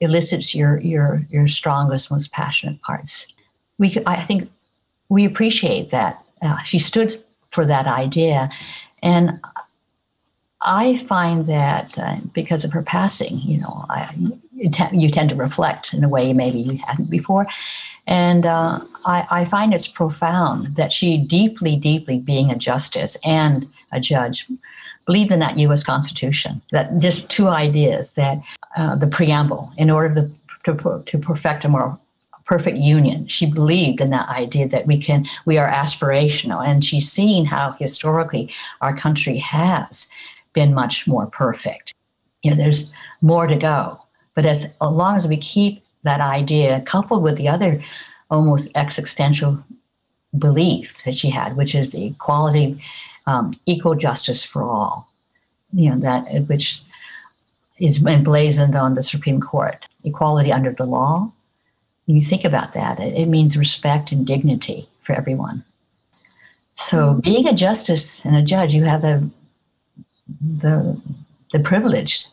elicits 0.00 0.54
your 0.54 0.80
your 0.80 1.20
your 1.30 1.46
strongest, 1.46 2.10
most 2.10 2.32
passionate 2.32 2.80
parts 2.82 3.32
we 3.80 3.96
I 4.06 4.16
think 4.16 4.48
we 5.08 5.24
appreciate 5.24 5.90
that 5.90 6.22
uh, 6.40 6.58
she 6.58 6.78
stood 6.78 7.12
for 7.50 7.66
that 7.66 7.86
idea, 7.86 8.48
and 9.02 9.40
I 10.62 10.98
find 10.98 11.46
that 11.46 11.98
uh, 11.98 12.16
because 12.34 12.64
of 12.64 12.72
her 12.72 12.82
passing, 12.82 13.38
you 13.38 13.58
know, 13.60 13.86
I, 13.88 14.14
you, 14.54 14.70
te- 14.70 14.96
you, 14.96 15.10
tend 15.10 15.30
to 15.30 15.36
reflect 15.36 15.94
in 15.94 16.04
a 16.04 16.08
way 16.08 16.32
maybe 16.34 16.60
you 16.60 16.78
hadn't 16.86 17.08
before. 17.08 17.46
And 18.06 18.44
uh, 18.44 18.80
I, 19.06 19.26
I, 19.30 19.44
find 19.46 19.72
it's 19.72 19.88
profound 19.88 20.76
that 20.76 20.92
she 20.92 21.16
deeply, 21.16 21.76
deeply, 21.76 22.18
being 22.18 22.50
a 22.50 22.56
justice 22.56 23.16
and 23.24 23.68
a 23.92 24.00
judge, 24.00 24.46
believed 25.06 25.32
in 25.32 25.40
that 25.40 25.58
U.S. 25.58 25.82
Constitution. 25.82 26.60
That 26.72 26.98
just 26.98 27.30
two 27.30 27.48
ideas 27.48 28.12
that 28.12 28.42
uh, 28.76 28.96
the 28.96 29.06
preamble, 29.06 29.72
in 29.78 29.90
order 29.90 30.28
to, 30.64 30.74
to, 30.74 31.02
to 31.06 31.18
perfect 31.18 31.64
a 31.64 31.68
more 31.68 31.98
perfect 32.50 32.78
union. 32.78 33.28
She 33.28 33.46
believed 33.46 34.00
in 34.00 34.10
that 34.10 34.28
idea 34.28 34.66
that 34.66 34.84
we 34.84 34.98
can, 34.98 35.24
we 35.46 35.56
are 35.56 35.70
aspirational. 35.70 36.66
And 36.66 36.84
she's 36.84 37.08
seen 37.08 37.44
how 37.44 37.76
historically 37.78 38.52
our 38.80 38.92
country 38.92 39.38
has 39.38 40.10
been 40.52 40.74
much 40.74 41.06
more 41.06 41.26
perfect. 41.26 41.94
You 42.42 42.50
know, 42.50 42.56
there's 42.56 42.90
more 43.20 43.46
to 43.46 43.54
go. 43.54 44.02
But 44.34 44.46
as, 44.46 44.64
as 44.64 44.90
long 44.90 45.14
as 45.14 45.28
we 45.28 45.36
keep 45.36 45.84
that 46.02 46.20
idea 46.20 46.82
coupled 46.86 47.22
with 47.22 47.36
the 47.36 47.46
other 47.46 47.80
almost 48.32 48.76
existential 48.76 49.64
belief 50.36 51.04
that 51.04 51.14
she 51.14 51.30
had, 51.30 51.56
which 51.56 51.76
is 51.76 51.92
the 51.92 52.06
equality, 52.06 52.82
um, 53.28 53.54
equal 53.66 53.94
justice 53.94 54.44
for 54.44 54.64
all. 54.64 55.08
You 55.72 55.90
know 55.90 56.00
that 56.00 56.48
which 56.48 56.82
is 57.78 58.04
emblazoned 58.04 58.74
on 58.74 58.96
the 58.96 59.04
Supreme 59.04 59.40
Court, 59.40 59.86
equality 60.02 60.50
under 60.50 60.72
the 60.72 60.84
law. 60.84 61.30
When 62.10 62.16
you 62.16 62.24
think 62.24 62.44
about 62.44 62.74
that, 62.74 62.98
it, 62.98 63.14
it 63.14 63.26
means 63.28 63.56
respect 63.56 64.10
and 64.10 64.26
dignity 64.26 64.88
for 65.00 65.12
everyone. 65.12 65.62
So, 66.74 67.20
being 67.22 67.46
a 67.46 67.52
justice 67.54 68.24
and 68.24 68.34
a 68.34 68.42
judge, 68.42 68.74
you 68.74 68.82
have 68.82 69.02
the 69.02 69.30
the 70.40 71.00
the 71.52 71.60
privilege 71.60 72.24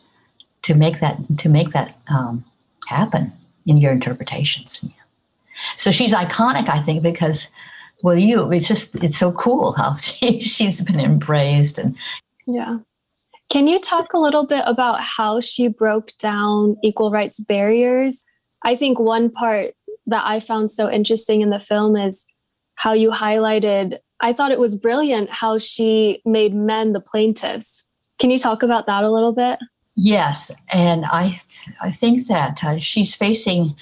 to 0.62 0.74
make 0.74 0.98
that 0.98 1.16
to 1.38 1.48
make 1.48 1.70
that 1.70 1.94
um, 2.12 2.44
happen 2.88 3.32
in 3.66 3.76
your 3.76 3.92
interpretations. 3.92 4.84
So 5.76 5.92
she's 5.92 6.12
iconic, 6.12 6.68
I 6.68 6.80
think, 6.80 7.04
because 7.04 7.48
well, 8.02 8.16
you 8.16 8.50
it's 8.50 8.66
just 8.66 8.92
it's 8.96 9.16
so 9.16 9.30
cool 9.30 9.74
how 9.76 9.94
she, 9.94 10.40
she's 10.40 10.80
been 10.80 10.98
embraced 10.98 11.78
and 11.78 11.94
yeah. 12.48 12.78
Can 13.48 13.68
you 13.68 13.78
talk 13.78 14.12
a 14.12 14.18
little 14.18 14.44
bit 14.44 14.64
about 14.66 15.00
how 15.00 15.40
she 15.40 15.68
broke 15.68 16.18
down 16.18 16.76
equal 16.82 17.12
rights 17.12 17.38
barriers? 17.38 18.24
I 18.62 18.76
think 18.76 18.98
one 18.98 19.30
part 19.30 19.74
that 20.06 20.24
I 20.26 20.40
found 20.40 20.72
so 20.72 20.90
interesting 20.90 21.42
in 21.42 21.50
the 21.50 21.60
film 21.60 21.96
is 21.96 22.24
how 22.74 22.92
you 22.92 23.10
highlighted 23.10 23.98
I 24.20 24.32
thought 24.32 24.50
it 24.50 24.58
was 24.58 24.76
brilliant 24.76 25.30
how 25.30 25.58
she 25.58 26.20
made 26.24 26.54
men 26.54 26.92
the 26.92 27.00
plaintiffs. 27.00 27.86
Can 28.18 28.30
you 28.30 28.38
talk 28.38 28.62
about 28.62 28.86
that 28.86 29.04
a 29.04 29.10
little 29.10 29.32
bit? 29.32 29.60
Yes, 29.94 30.52
and 30.72 31.04
I 31.06 31.40
I 31.82 31.92
think 31.92 32.26
that 32.28 32.62
uh, 32.64 32.78
she's 32.78 33.14
facing 33.14 33.72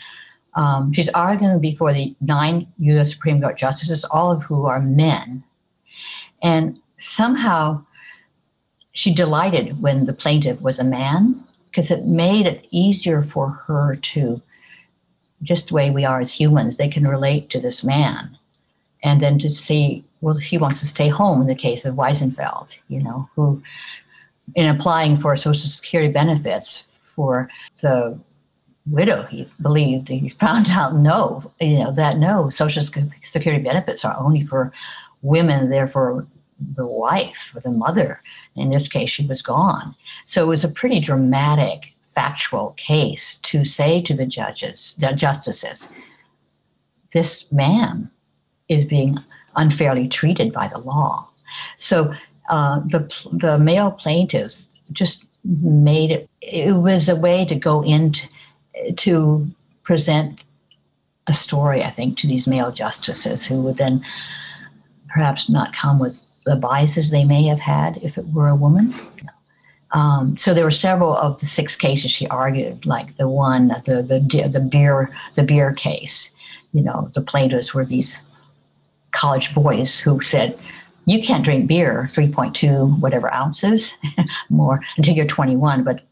um, 0.55 0.93
she's 0.93 1.11
arguing 1.11 1.61
before 1.61 1.93
the 1.93 2.15
nine 2.21 2.67
U.S. 2.79 3.11
Supreme 3.13 3.41
Court 3.41 3.57
justices, 3.57 4.05
all 4.07 4.33
of 4.33 4.45
who 4.45 4.67
are 4.67 4.81
men, 4.81 5.45
and 6.43 6.79
somehow 6.99 7.85
she 8.93 9.13
delighted 9.13 9.83
when 9.83 10.07
the 10.07 10.15
plaintiff 10.15 10.63
was 10.63 10.79
a 10.79 10.85
man 10.85 11.43
because 11.67 11.91
it 11.91 12.07
made 12.07 12.47
it 12.47 12.67
easier 12.71 13.23
for 13.23 13.51
her 13.51 13.97
to 13.97 14.41
just 15.43 15.69
the 15.69 15.75
way 15.75 15.91
we 15.91 16.05
are 16.05 16.21
as 16.21 16.39
humans 16.39 16.77
they 16.77 16.89
can 16.89 17.07
relate 17.07 17.51
to 17.51 17.61
this 17.61 17.85
man 17.85 18.37
and 19.03 19.21
then 19.21 19.39
to 19.39 19.51
see 19.51 20.05
well, 20.21 20.37
he 20.37 20.59
wants 20.59 20.81
to 20.81 20.87
stay 20.87 21.09
home 21.09 21.41
in 21.41 21.47
the 21.47 21.55
case 21.55 21.85
of 21.85 21.95
Wiesenfeld, 21.95 22.81
you 22.89 23.03
know, 23.03 23.29
who, 23.35 23.63
in 24.55 24.69
applying 24.69 25.17
for 25.17 25.37
Social 25.37 25.69
Security 25.69 26.13
benefits 26.13 26.87
for 27.03 27.49
the 27.81 28.19
widow, 28.87 29.23
he 29.25 29.47
believed 29.61 30.09
he 30.09 30.29
found 30.29 30.71
out 30.71 30.97
no, 30.97 31.53
you 31.61 31.79
know, 31.79 31.93
that 31.93 32.19
no 32.19 32.49
Social 32.51 32.83
Security 32.83 33.63
benefits 33.63 34.05
are 34.05 34.17
only 34.19 34.43
for 34.43 34.73
women, 35.23 35.71
therefore 35.71 36.27
the 36.75 36.87
wife 36.87 37.53
or 37.55 37.61
the 37.61 37.71
mother. 37.71 38.23
In 38.57 38.71
this 38.71 38.89
case, 38.89 39.11
she 39.11 39.27
was 39.27 39.43
gone. 39.43 39.95
So 40.25 40.43
it 40.43 40.49
was 40.49 40.65
a 40.65 40.69
pretty 40.69 41.01
dramatic, 41.01 41.93
factual 42.17 42.73
case 42.79 43.39
to 43.51 43.65
say 43.65 44.01
to 44.01 44.15
the 44.15 44.27
judges, 44.27 44.97
the 44.99 45.13
justices, 45.13 45.91
this 47.13 47.53
man 47.53 48.11
is 48.69 48.85
being 48.87 49.19
unfairly 49.55 50.09
treated 50.09 50.51
by 50.53 50.67
the 50.69 50.79
law. 50.79 51.29
So 51.77 52.15
uh, 52.49 52.81
the 52.81 53.01
the 53.33 53.59
male 53.59 53.91
plaintiffs 53.91 54.69
just 54.93 55.29
made 55.45 56.11
it. 56.11 56.29
It 56.41 56.77
was 56.77 57.09
a 57.09 57.21
way 57.27 57.45
to 57.45 57.55
go 57.55 57.83
into 57.83 58.29
to 58.97 59.47
present 59.83 60.45
a 61.27 61.33
story, 61.33 61.83
I 61.83 61.91
think, 61.91 62.19
to 62.19 62.27
these 62.27 62.47
male 62.47 62.73
justices 62.73 63.47
who 63.47 63.61
would 63.63 63.77
then 63.77 64.03
perhaps 65.09 65.49
not 65.49 65.75
come 65.75 65.99
with 65.99 66.23
the 66.45 66.57
biases 66.57 67.11
they 67.11 67.25
may 67.25 67.45
have 67.45 67.61
had 67.61 67.99
if 67.99 68.17
it 68.19 68.27
were 68.29 68.49
a 68.49 68.63
woman. 68.65 68.95
Um, 69.97 70.37
so 70.37 70.53
there 70.53 70.65
were 70.65 70.71
several 70.71 71.17
of 71.17 71.41
the 71.41 71.47
six 71.47 71.75
cases 71.75 72.11
she 72.11 72.29
argued, 72.29 72.85
like 72.85 73.17
the 73.17 73.29
one, 73.29 73.69
the 73.87 74.03
the 74.03 74.49
the 74.49 74.61
beer 74.61 75.11
the 75.37 75.43
beer 75.43 75.73
case. 75.73 76.37
You 76.73 76.83
know, 76.83 77.11
the 77.15 77.23
plaintiffs 77.23 77.73
were 77.73 77.87
these 77.87 78.21
college 79.13 79.55
boys 79.55 79.99
who 79.99 80.21
said, 80.21 80.59
you 81.07 81.23
can't 81.23 81.45
drink 81.45 81.67
beer 81.67 82.09
3.2 82.13 83.01
whatever 83.01 83.33
ounces 83.33 83.97
more 84.51 84.83
until 84.97 85.15
you're 85.15 85.25
21 85.25 85.85
but 85.85 86.03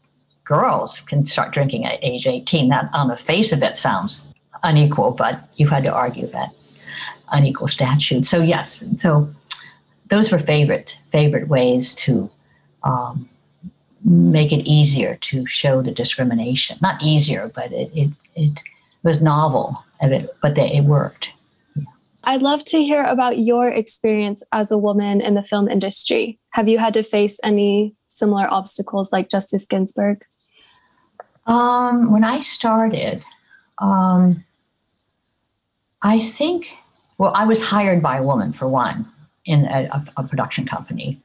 girls 0.45 1.01
can 1.01 1.25
start 1.25 1.53
drinking 1.53 1.85
at 1.85 1.99
age 2.01 2.25
18 2.25 2.69
that 2.69 2.89
on 2.93 3.09
the 3.09 3.17
face 3.17 3.51
of 3.51 3.61
it 3.61 3.77
sounds 3.77 4.33
unequal 4.63 5.11
but 5.11 5.49
you 5.55 5.67
had 5.67 5.83
to 5.83 5.93
argue 5.93 6.25
that 6.27 6.49
unequal 7.33 7.67
statute 7.67 8.25
so 8.25 8.41
yes 8.41 8.85
so 8.97 9.29
those 10.07 10.31
were 10.31 10.39
favorite 10.39 10.97
favorite 11.09 11.49
ways 11.49 11.93
to 11.93 12.29
um, 12.83 13.27
make 14.05 14.51
it 14.51 14.67
easier 14.67 15.15
to 15.15 15.45
show 15.47 15.81
the 15.81 15.91
discrimination 15.91 16.77
not 16.81 17.01
easier 17.01 17.51
but 17.53 17.71
it, 17.71 17.89
it, 17.93 18.11
it 18.35 18.63
was 19.03 19.21
novel 19.21 19.83
but 20.41 20.57
it 20.57 20.83
worked 20.83 21.33
I'd 22.25 22.41
love 22.41 22.65
to 22.65 22.81
hear 22.81 23.03
about 23.03 23.37
your 23.37 23.69
experience 23.69 24.41
as 24.51 24.71
a 24.71 24.77
woman 24.79 25.21
in 25.21 25.35
the 25.35 25.43
film 25.43 25.69
industry. 25.69 26.39
Have 26.51 26.67
you 26.67 26.79
had 26.79 26.95
to 26.95 27.03
face 27.03 27.39
any 27.43 27.93
similar 28.07 28.51
obstacles 28.51 29.13
like 29.13 29.29
Justice 29.29 29.67
Ginsburg? 29.67 30.25
Um, 31.45 32.11
when 32.11 32.23
I 32.23 32.39
started, 32.39 33.23
um, 33.77 34.43
I 36.01 36.19
think, 36.19 36.75
well, 37.19 37.31
I 37.35 37.45
was 37.45 37.63
hired 37.63 38.01
by 38.01 38.17
a 38.17 38.23
woman 38.23 38.51
for 38.51 38.67
one 38.67 39.05
in 39.45 39.65
a, 39.65 40.03
a 40.17 40.23
production 40.23 40.65
company. 40.65 41.21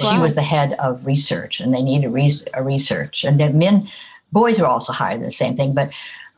Wow. 0.00 0.10
She 0.10 0.18
was 0.18 0.34
the 0.34 0.42
head 0.42 0.74
of 0.80 1.06
research, 1.06 1.60
and 1.60 1.72
they 1.72 1.82
needed 1.82 2.08
res- 2.08 2.44
a 2.54 2.62
research. 2.62 3.24
And 3.24 3.38
then 3.38 3.58
men, 3.58 3.88
boys 4.32 4.60
were 4.60 4.66
also 4.66 4.92
hired 4.92 5.22
the 5.22 5.30
same 5.30 5.54
thing, 5.54 5.74
but 5.74 5.90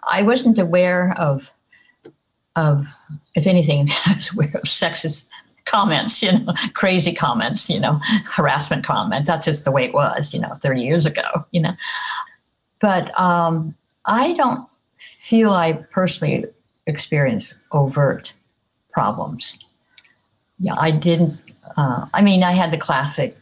I 0.08 0.22
wasn't 0.22 0.58
aware 0.58 1.14
of 1.18 1.52
of, 2.56 2.86
if 3.34 3.46
anything, 3.46 3.86
I 4.06 4.14
was 4.14 4.32
aware 4.32 4.50
of 4.54 4.62
sexist 4.62 5.26
comments, 5.66 6.22
you 6.22 6.32
know, 6.32 6.54
crazy 6.74 7.12
comments, 7.12 7.68
you 7.68 7.78
know, 7.78 8.00
harassment 8.24 8.84
comments. 8.84 9.28
That's 9.28 9.44
just 9.44 9.64
the 9.64 9.70
way 9.70 9.84
it 9.84 9.94
was, 9.94 10.32
you 10.32 10.40
know, 10.40 10.54
30 10.62 10.82
years 10.82 11.06
ago, 11.06 11.44
you 11.50 11.60
know. 11.60 11.76
But 12.80 13.18
um, 13.18 13.74
I 14.06 14.32
don't 14.34 14.66
feel 14.98 15.50
I 15.50 15.74
personally 15.90 16.46
experience 16.86 17.58
overt 17.72 18.32
problems. 18.90 19.58
Yeah, 20.58 20.74
I 20.78 20.90
didn't. 20.90 21.38
Uh, 21.76 22.06
I 22.14 22.22
mean, 22.22 22.42
I 22.42 22.52
had 22.52 22.70
the 22.70 22.78
classic 22.78 23.36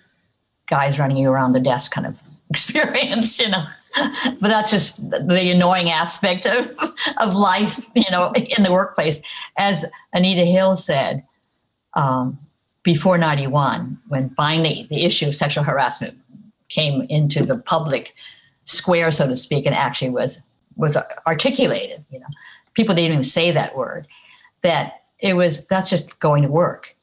guys 0.68 0.98
running 0.98 1.16
you 1.16 1.30
around 1.30 1.52
the 1.52 1.60
desk 1.60 1.92
kind 1.92 2.06
of 2.06 2.22
experience, 2.50 3.40
you 3.40 3.50
know. 3.50 3.64
but 4.40 4.48
that's 4.48 4.70
just 4.70 5.08
the 5.08 5.50
annoying 5.50 5.90
aspect 5.90 6.46
of, 6.46 6.72
of 7.18 7.34
life, 7.34 7.88
you 7.94 8.10
know, 8.10 8.32
in 8.34 8.64
the 8.64 8.72
workplace. 8.72 9.22
As 9.56 9.84
Anita 10.12 10.44
Hill 10.44 10.76
said, 10.76 11.24
um, 11.94 12.38
before 12.82 13.18
91, 13.18 13.98
when 14.08 14.30
finally 14.30 14.86
the 14.90 15.04
issue 15.04 15.26
of 15.26 15.34
sexual 15.34 15.64
harassment 15.64 16.18
came 16.68 17.02
into 17.02 17.44
the 17.44 17.56
public 17.58 18.14
square, 18.64 19.10
so 19.10 19.28
to 19.28 19.36
speak, 19.36 19.66
and 19.66 19.74
actually 19.74 20.10
was 20.10 20.42
was 20.76 20.96
articulated, 21.26 22.04
you 22.10 22.18
know, 22.18 22.26
people 22.74 22.94
didn't 22.94 23.12
even 23.12 23.22
say 23.24 23.52
that 23.52 23.76
word, 23.76 24.08
that 24.62 25.02
it 25.20 25.34
was 25.34 25.66
that's 25.66 25.88
just 25.88 26.18
going 26.20 26.42
to 26.42 26.48
work. 26.48 26.96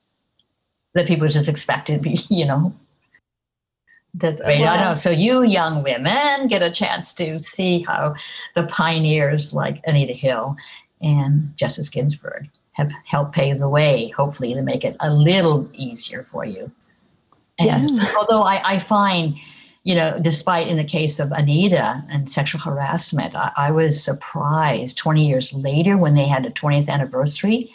That 0.93 1.08
people 1.08 1.28
just 1.28 1.50
expected, 1.50 1.95
to 1.95 2.00
be, 2.10 2.19
you 2.30 2.45
know, 2.45 2.76
that's 4.15 4.41
great. 4.41 4.65
I 4.65 4.84
know. 4.84 4.95
So 4.95 5.10
you 5.10 5.43
young 5.43 5.84
women 5.84 6.47
get 6.47 6.62
a 6.62 6.69
chance 6.69 7.13
to 7.15 7.39
see 7.39 7.80
how 7.80 8.15
the 8.56 8.63
pioneers 8.63 9.54
like 9.54 9.82
Anita 9.86 10.13
Hill 10.13 10.58
and 11.02 11.56
Justice 11.56 11.89
Ginsburg 11.89 12.50
have 12.74 12.91
helped 13.06 13.34
pave 13.34 13.60
the 13.60 13.69
way, 13.69 14.10
hopefully, 14.10 14.54
to 14.54 14.62
make 14.62 14.84
it 14.84 14.97
a 15.00 15.13
little 15.13 15.69
easier 15.74 16.24
for 16.24 16.45
you. 16.45 16.71
And 17.60 17.89
yes. 17.89 18.13
although 18.17 18.41
I, 18.41 18.62
I, 18.63 18.80
find, 18.80 19.36
you 19.84 19.93
know, 19.95 20.17
despite 20.21 20.67
in 20.67 20.78
the 20.78 20.84
case 20.84 21.19
of 21.19 21.32
Anita 21.32 22.04
and 22.10 22.32
sexual 22.32 22.62
harassment, 22.62 23.36
I, 23.36 23.52
I 23.56 23.71
was 23.71 24.04
surprised 24.04 24.97
20 24.97 25.28
years 25.28 25.54
later 25.54 25.97
when 25.97 26.15
they 26.15 26.28
had 26.28 26.45
a 26.45 26.52
20th 26.52 26.89
anniversary, 26.89 27.74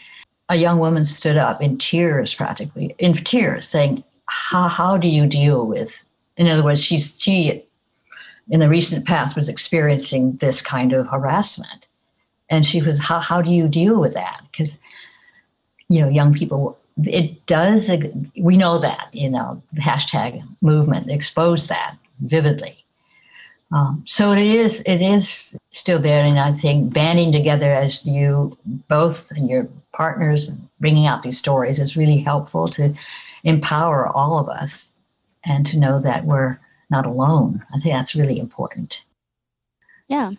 a 0.49 0.57
young 0.57 0.79
woman 0.79 1.05
stood 1.05 1.37
up 1.37 1.63
in 1.63 1.79
tears, 1.79 2.35
practically 2.35 2.95
in 2.99 3.15
tears, 3.15 3.69
saying, 3.69 4.03
how, 4.27 4.69
how 4.69 4.97
do 4.97 5.09
you 5.09 5.27
deal 5.27 5.67
with 5.67 6.03
in 6.37 6.49
other 6.49 6.63
words, 6.63 6.83
she's 6.85 7.21
she 7.21 7.65
in 8.49 8.61
the 8.61 8.69
recent 8.69 9.07
past 9.07 9.37
was 9.37 9.49
experiencing 9.49 10.37
this 10.37 10.63
kind 10.63 10.93
of 10.93 11.09
harassment, 11.09 11.89
and 12.51 12.65
she 12.65 12.83
was 12.83 13.07
how 13.07 13.21
how 13.21 13.43
do 13.43 13.51
you 13.51 13.69
deal 13.69 13.99
with 13.99 14.15
that? 14.15 14.41
Because 14.51 14.79
you 15.89 16.01
know, 16.01 16.09
young 16.09 16.35
people, 16.35 16.79
it 17.05 17.47
does. 17.47 17.91
We 18.39 18.57
know 18.57 18.79
that 18.79 19.09
you 19.13 19.31
know 19.31 19.63
the 19.73 19.81
hashtag 19.81 20.43
movement 20.61 21.11
exposed 21.11 21.69
that 21.69 21.97
vividly, 22.21 22.85
Um, 23.73 24.05
so 24.07 24.33
it 24.33 24.39
is 24.39 24.81
it 24.87 25.03
is 25.03 25.57
still 25.71 25.99
there, 25.99 26.25
and 26.25 26.39
I 26.39 26.53
think 26.53 26.93
banding 26.93 27.33
together 27.33 27.73
as 27.73 28.07
you 28.07 28.57
both 28.89 29.31
and 29.33 29.49
your 29.49 29.69
partners 29.93 30.51
bringing 30.79 31.07
out 31.07 31.23
these 31.23 31.39
stories 31.39 31.79
is 31.79 31.97
really 31.97 32.19
helpful 32.19 32.69
to 32.69 32.95
empower 33.45 34.09
all 34.09 34.39
of 34.39 34.49
us 34.49 34.93
and 35.47 35.67
to 35.67 35.79
know 35.79 36.01
that 36.01 36.25
we're 36.25 36.59
not 36.91 37.07
alone. 37.07 37.65
I 37.75 37.81
think 37.81 37.95
that's 37.95 38.15
really 38.15 38.39
important. 38.39 39.03
Yeah. 40.09 40.33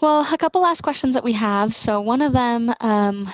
Well, 0.00 0.20
a 0.32 0.38
couple 0.38 0.62
last 0.62 0.82
questions 0.82 1.14
that 1.14 1.24
we 1.24 1.32
have. 1.32 1.74
So 1.74 2.00
one 2.00 2.22
of 2.22 2.32
them, 2.32 2.72
um, 2.80 3.28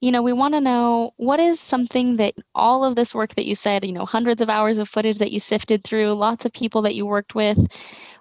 you 0.00 0.10
know, 0.10 0.22
we 0.22 0.32
want 0.32 0.54
to 0.54 0.60
know 0.60 1.12
what 1.16 1.40
is 1.40 1.60
something 1.60 2.16
that 2.16 2.34
all 2.54 2.84
of 2.84 2.96
this 2.96 3.14
work 3.14 3.34
that 3.34 3.46
you 3.46 3.54
said, 3.54 3.84
you 3.84 3.92
know, 3.92 4.04
hundreds 4.04 4.42
of 4.42 4.50
hours 4.50 4.78
of 4.78 4.88
footage 4.88 5.18
that 5.18 5.32
you 5.32 5.40
sifted 5.40 5.84
through, 5.84 6.12
lots 6.12 6.44
of 6.44 6.52
people 6.52 6.82
that 6.82 6.94
you 6.94 7.06
worked 7.06 7.34
with, 7.34 7.58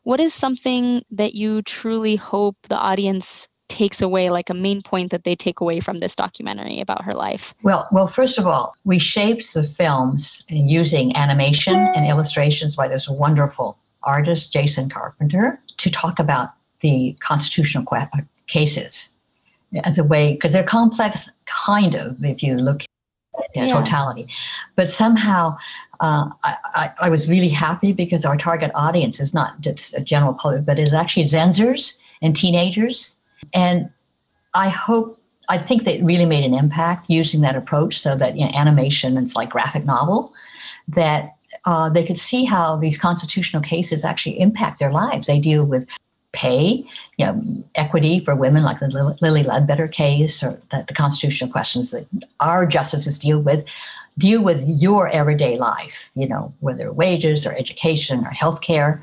what 0.04 0.20
is 0.20 0.34
something 0.34 1.02
that 1.12 1.34
you 1.34 1.62
truly 1.64 2.16
hope 2.16 2.56
the 2.70 2.78
audience 2.78 3.48
takes 3.68 4.02
away 4.02 4.30
like 4.30 4.50
a 4.50 4.54
main 4.54 4.82
point 4.82 5.12
that 5.12 5.24
they 5.24 5.36
take 5.36 5.60
away 5.60 5.80
from 5.80 5.98
this 6.00 6.16
documentary 6.16 6.80
about 6.80 7.04
her 7.04 7.12
life 7.12 7.54
well 7.64 7.88
well 7.92 8.08
first 8.08 8.38
of 8.38 8.48
all 8.48 8.76
we 8.86 9.00
shaped 9.00 9.54
the 9.54 9.64
films 9.64 10.46
using 10.50 11.16
animation 11.16 11.76
and 11.76 12.08
illustrations 12.08 12.76
by 12.76 12.88
this 12.88 13.10
wonderful 13.10 13.78
artist 14.04 14.54
jason 14.54 14.90
carpenter 14.90 15.60
to 15.78 15.92
talk 15.92 16.20
about 16.20 16.50
the 16.82 17.16
constitutional 17.20 17.86
uh, 17.92 18.06
cases 18.48 19.14
as 19.84 19.98
a 20.00 20.04
way 20.04 20.34
because 20.34 20.54
they're 20.54 20.64
complex 20.64 21.30
kind 21.46 21.96
of 21.96 22.24
if 22.24 22.42
you 22.42 22.56
look 22.56 22.84
at 22.84 22.88
yeah. 23.56 23.68
totality 23.68 24.28
but 24.76 24.90
somehow 24.90 25.56
uh, 26.00 26.30
I, 26.44 26.92
I, 27.02 27.10
was 27.10 27.30
really 27.30 27.50
happy 27.50 27.92
because 27.92 28.24
our 28.26 28.38
target 28.38 28.72
audience 28.76 29.20
is 29.20 29.34
not 29.34 29.60
just 29.62 29.96
a 29.96 30.02
general 30.02 30.34
public, 30.34 30.66
but 30.66 30.78
is 30.78 30.94
actually 30.94 31.24
Gen 31.24 31.50
Zers 31.50 31.98
and 32.22 32.36
teenagers. 32.36 33.16
And 33.54 33.90
I 34.56 34.70
hope, 34.70 35.20
I 35.50 35.58
think 35.58 35.84
they 35.84 36.02
really 36.02 36.26
made 36.26 36.44
an 36.44 36.54
impact 36.54 37.10
using 37.10 37.42
that 37.42 37.56
approach 37.56 37.98
so 37.98 38.16
that 38.16 38.38
you 38.38 38.46
know, 38.46 38.52
animation, 38.54 39.18
it's 39.18 39.36
like 39.36 39.50
graphic 39.50 39.86
novel, 39.86 40.34
that 40.90 41.36
uh, 41.66 41.90
they 41.90 42.04
could 42.04 42.18
see 42.18 42.46
how 42.46 42.78
these 42.78 42.98
constitutional 42.98 43.62
cases 43.62 44.04
actually 44.04 44.40
impact 44.40 44.80
their 44.80 44.92
lives. 44.92 45.28
They 45.28 45.40
deal 45.40 45.66
with 45.66 45.88
pay, 46.34 46.86
you 47.18 47.26
know, 47.26 47.42
equity 47.76 48.20
for 48.20 48.36
women, 48.36 48.64
like 48.64 48.80
the 48.80 49.16
Lilly 49.22 49.44
Ledbetter 49.44 49.88
case, 49.88 50.44
or 50.44 50.52
the, 50.72 50.86
the 50.88 50.94
constitutional 50.94 51.50
questions 51.50 51.92
that 51.92 52.06
our 52.40 52.66
justices 52.66 53.18
deal 53.18 53.40
with 53.40 53.66
deal 54.18 54.42
with 54.42 54.64
your 54.68 55.08
everyday 55.10 55.56
life, 55.58 56.12
you 56.16 56.28
know, 56.28 56.52
whether 56.60 56.92
wages 56.92 57.46
or 57.46 57.54
education 57.54 58.26
or 58.26 58.32
healthcare, 58.32 59.02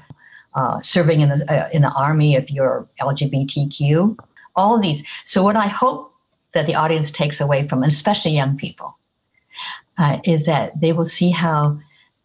uh, 0.54 0.80
serving 0.80 1.20
in 1.20 1.28
the, 1.30 1.70
in 1.72 1.82
the 1.82 1.92
army 1.96 2.34
if 2.34 2.50
you're 2.50 2.86
LGBTQ, 3.00 4.16
all 4.56 4.80
these. 4.80 5.04
So, 5.24 5.42
what 5.42 5.56
I 5.56 5.66
hope 5.66 6.12
that 6.54 6.66
the 6.66 6.74
audience 6.74 7.10
takes 7.10 7.40
away 7.40 7.66
from, 7.66 7.82
especially 7.82 8.32
young 8.32 8.56
people, 8.56 8.96
uh, 9.98 10.18
is 10.24 10.46
that 10.46 10.80
they 10.80 10.92
will 10.92 11.06
see 11.06 11.30
how 11.30 11.78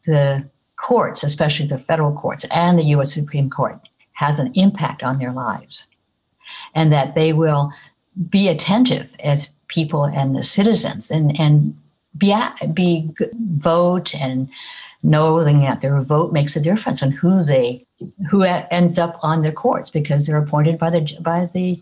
the 0.06 0.48
courts, 0.76 1.24
especially 1.24 1.68
the 1.68 1.78
federal 1.78 2.14
courts 2.14 2.46
and 2.52 2.78
the 2.78 2.84
US 2.96 3.14
Supreme 3.14 3.50
Court, 3.50 3.80
has 4.14 4.40
an 4.40 4.52
impact 4.56 5.04
on 5.04 5.20
their 5.20 5.32
lives. 5.32 5.88
And 6.74 6.92
that 6.92 7.16
they 7.16 7.34
will 7.34 7.72
be 8.30 8.48
attentive 8.48 9.16
as 9.24 9.54
people 9.68 10.04
and 10.04 10.36
the 10.36 10.44
citizens 10.44 11.12
and, 11.12 11.40
and 11.40 11.78
be 12.18 12.36
be 12.74 13.10
vote 13.58 14.16
and 14.16 14.50
knowing 15.04 15.60
that 15.60 15.82
their 15.82 16.02
vote 16.02 16.34
makes 16.34 16.56
a 16.56 16.62
difference 16.62 17.02
on 17.04 17.12
who 17.12 17.44
they 17.44 17.86
who 18.30 18.44
ends 18.44 18.98
up 18.98 19.18
on 19.22 19.42
their 19.42 19.52
courts 19.52 19.90
because 19.90 20.26
they're 20.26 20.42
appointed 20.42 20.78
by 20.78 20.90
the 20.90 21.18
by 21.22 21.50
the 21.54 21.82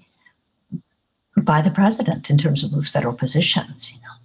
by 1.37 1.61
the 1.61 1.71
president 1.71 2.29
in 2.29 2.37
terms 2.37 2.63
of 2.63 2.71
those 2.71 2.89
federal 2.89 3.15
positions 3.15 3.93
you 3.93 4.01
know 4.01 4.15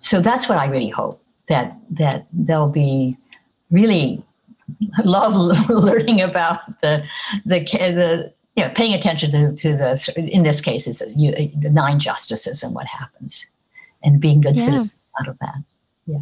so 0.00 0.20
that's 0.20 0.48
what 0.48 0.58
i 0.58 0.66
really 0.66 0.88
hope 0.88 1.22
that 1.48 1.76
that 1.90 2.26
they'll 2.32 2.70
be 2.70 3.16
really 3.70 4.22
love 5.04 5.34
learning 5.70 6.20
about 6.20 6.80
the 6.82 7.04
the 7.44 7.60
the 7.60 8.32
you 8.56 8.64
know 8.64 8.70
paying 8.74 8.94
attention 8.94 9.30
to, 9.30 9.54
to 9.54 9.76
the 9.76 10.30
in 10.30 10.42
this 10.42 10.60
case 10.60 10.86
it's 10.86 10.98
the 10.98 11.70
nine 11.72 11.98
justices 11.98 12.62
and 12.62 12.74
what 12.74 12.86
happens 12.86 13.50
and 14.02 14.20
being 14.20 14.40
good 14.40 14.56
yeah. 14.56 14.64
citizens 14.64 14.90
out 15.20 15.28
of 15.28 15.38
that. 15.40 15.56
Yeah. 16.06 16.20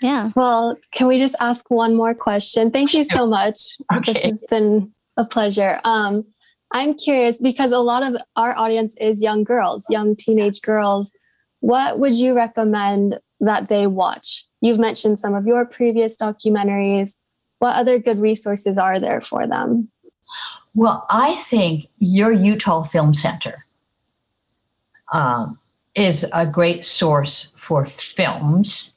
Yeah. 0.00 0.30
Well, 0.36 0.76
can 0.92 1.06
we 1.06 1.18
just 1.18 1.34
ask 1.40 1.70
one 1.70 1.94
more 1.94 2.14
question? 2.14 2.70
Thank 2.70 2.94
you 2.94 3.04
so 3.04 3.26
much. 3.26 3.58
Okay. 3.92 4.12
This 4.12 4.22
has 4.22 4.44
been 4.48 4.92
a 5.16 5.24
pleasure. 5.24 5.80
Um, 5.84 6.24
I'm 6.70 6.94
curious 6.94 7.40
because 7.40 7.72
a 7.72 7.78
lot 7.78 8.02
of 8.02 8.20
our 8.36 8.56
audience 8.56 8.96
is 9.00 9.22
young 9.22 9.42
girls, 9.42 9.84
young 9.88 10.14
teenage 10.14 10.60
girls. 10.62 11.12
What 11.60 11.98
would 11.98 12.14
you 12.14 12.34
recommend 12.34 13.18
that 13.40 13.68
they 13.68 13.86
watch? 13.86 14.44
You've 14.60 14.78
mentioned 14.78 15.18
some 15.18 15.34
of 15.34 15.46
your 15.46 15.64
previous 15.64 16.16
documentaries. 16.16 17.16
What 17.58 17.74
other 17.74 17.98
good 17.98 18.20
resources 18.20 18.78
are 18.78 19.00
there 19.00 19.20
for 19.20 19.46
them? 19.46 19.90
Well, 20.74 21.06
I 21.10 21.34
think 21.48 21.88
your 21.98 22.30
Utah 22.30 22.84
Film 22.84 23.14
Center 23.14 23.64
um, 25.12 25.58
is 25.94 26.24
a 26.32 26.46
great 26.46 26.84
source 26.84 27.50
for 27.56 27.86
films 27.86 28.94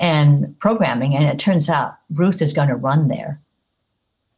and 0.00 0.58
programming. 0.58 1.14
And 1.14 1.26
it 1.26 1.38
turns 1.38 1.68
out 1.68 1.96
Ruth 2.14 2.42
is 2.42 2.52
going 2.52 2.68
to 2.68 2.74
run 2.74 3.08
there. 3.08 3.38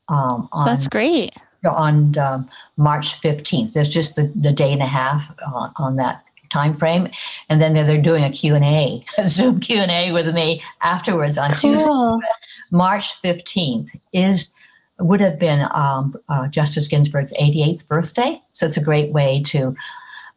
Um, 0.09 0.49
on, 0.53 0.67
That's 0.67 0.89
great. 0.89 1.31
On 1.65 2.19
um, 2.19 2.51
March 2.77 3.21
15th. 3.23 3.73
There's 3.73 3.89
just 3.89 4.17
the, 4.17 4.31
the 4.35 4.53
day 4.53 4.73
and 4.73 4.83
a 4.83 4.87
half 4.87 5.33
on, 5.55 5.73
on 5.79 5.97
that 5.97 6.25
time 6.51 6.75
frame 6.75 7.09
and 7.49 7.63
then 7.63 7.73
they're, 7.73 7.87
they're 7.87 8.03
doing 8.03 8.23
a 8.23 8.31
q&a 8.31 9.03
a 9.17 9.27
zoom 9.27 9.59
q&a 9.59 10.13
with 10.13 10.35
me 10.35 10.63
afterwards 10.83 11.39
on 11.39 11.49
cool. 11.53 11.73
tuesday 11.73 12.29
march 12.71 13.23
15th 13.23 13.89
is 14.13 14.55
would 15.01 15.23
have 15.23 15.39
been 15.39 15.67
um, 15.73 16.15
uh, 16.29 16.47
justice 16.49 16.89
ginsburg's 16.89 17.33
88th 17.41 17.89
birthday 17.89 18.39
so 18.53 18.67
it's 18.67 18.77
a 18.77 18.85
great 18.85 19.13
way 19.13 19.43
to 19.47 19.75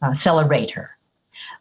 uh, 0.02 0.14
celebrate 0.14 0.72
her 0.72 0.96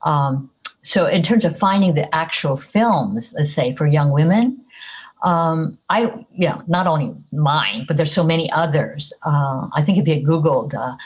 um, 0.05 0.49
so, 0.85 1.07
in 1.07 1.23
terms 1.23 1.47
of 1.47 1.59
finding 1.59 1.95
the 1.95 2.15
actual 2.15 2.59
films, 2.59 3.35
let's 3.37 3.53
say 3.53 3.73
for 3.73 3.87
young 3.87 4.11
women, 4.11 4.63
um, 5.23 5.79
I, 5.89 6.27
know, 6.37 6.63
not 6.67 6.87
only 6.87 7.15
mine, 7.33 7.87
but 7.89 7.97
there's 7.97 8.13
so 8.13 8.23
many 8.23 8.53
others. 8.53 9.11
Uh, 9.25 9.67
I 9.73 9.83
think 9.83 9.97
if 9.97 10.07
you 10.07 10.23
Googled 10.23 10.75
uh, 10.75 10.97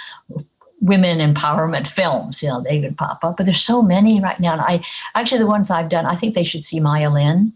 women 0.81 1.19
empowerment 1.21 1.87
films, 1.87 2.43
you 2.43 2.49
know, 2.49 2.61
they 2.61 2.81
would 2.81 2.99
pop 2.99 3.21
up. 3.23 3.37
But 3.37 3.47
there's 3.47 3.63
so 3.63 3.81
many 3.81 4.21
right 4.21 4.41
now. 4.41 4.55
And 4.55 4.63
I 4.63 4.85
actually, 5.15 5.39
the 5.39 5.47
ones 5.47 5.71
I've 5.71 5.89
done, 5.89 6.07
I 6.07 6.17
think 6.17 6.35
they 6.35 6.43
should 6.43 6.65
see 6.65 6.81
Maya 6.81 7.11
Lin. 7.11 7.53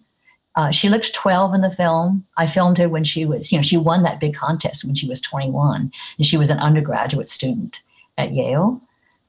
Uh, 0.54 0.70
she 0.70 0.88
looks 0.88 1.10
12 1.10 1.54
in 1.54 1.60
the 1.62 1.70
film. 1.72 2.24
I 2.36 2.46
filmed 2.46 2.78
her 2.78 2.88
when 2.88 3.02
she 3.02 3.24
was, 3.24 3.50
you 3.50 3.58
know, 3.58 3.62
she 3.62 3.76
won 3.76 4.04
that 4.04 4.20
big 4.20 4.34
contest 4.34 4.84
when 4.84 4.94
she 4.94 5.08
was 5.08 5.20
21, 5.20 5.90
and 6.18 6.26
she 6.26 6.36
was 6.36 6.50
an 6.50 6.58
undergraduate 6.58 7.28
student 7.28 7.82
at 8.16 8.32
Yale 8.32 8.80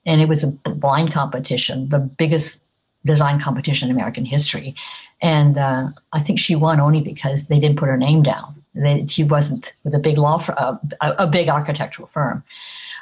and 0.06 0.22
it 0.22 0.28
was 0.28 0.44
a 0.44 0.52
blind 0.52 1.12
competition, 1.12 1.90
the 1.90 2.00
biggest 2.00 2.63
design 3.06 3.40
competition 3.40 3.90
in 3.90 3.96
American 3.96 4.26
history. 4.26 4.76
And 5.22 5.58
uh, 5.58 5.90
I 6.12 6.22
think 6.22 6.40
she 6.40 6.56
won 6.56 6.80
only 6.80 7.02
because 7.02 7.48
they 7.48 7.60
didn't 7.60 7.78
put 7.78 7.90
her 7.90 7.98
name 7.98 8.24
down. 8.24 8.64
They, 8.76 9.06
she 9.08 9.24
wasn't 9.24 9.74
with 9.84 9.94
a 9.94 10.00
big 10.00 10.18
law, 10.18 10.38
for, 10.40 10.60
uh, 10.60 10.78
a, 11.02 11.12
a, 11.20 11.28
big 11.28 11.48
architectural 11.48 12.08
firm. 12.08 12.44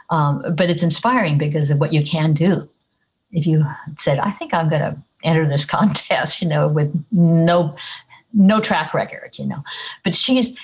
Um, 0.09 0.43
but 0.55 0.69
it's 0.69 0.83
inspiring 0.83 1.37
because 1.37 1.71
of 1.71 1.79
what 1.79 1.93
you 1.93 2.03
can 2.03 2.33
do. 2.33 2.69
If 3.31 3.47
you 3.47 3.65
said, 3.97 4.19
"I 4.19 4.31
think 4.31 4.53
I'm 4.53 4.69
going 4.69 4.81
to 4.81 4.97
enter 5.23 5.47
this 5.47 5.65
contest," 5.77 6.41
you 6.41 6.49
know, 6.49 6.67
with 6.67 6.93
no 7.11 7.73
no 8.33 8.59
track 8.59 8.93
record, 8.93 9.39
you 9.39 9.45
know, 9.45 9.63
but 10.03 10.13
she's 10.13 10.57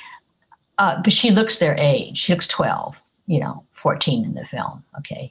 uh, 0.77 1.01
but 1.01 1.13
she 1.13 1.31
looks 1.31 1.59
their 1.59 1.75
age. 1.79 2.17
She 2.17 2.33
looks 2.33 2.47
12, 2.47 3.01
you 3.25 3.39
know, 3.39 3.63
14 3.71 4.25
in 4.25 4.35
the 4.35 4.45
film. 4.45 4.83
Okay, 4.99 5.29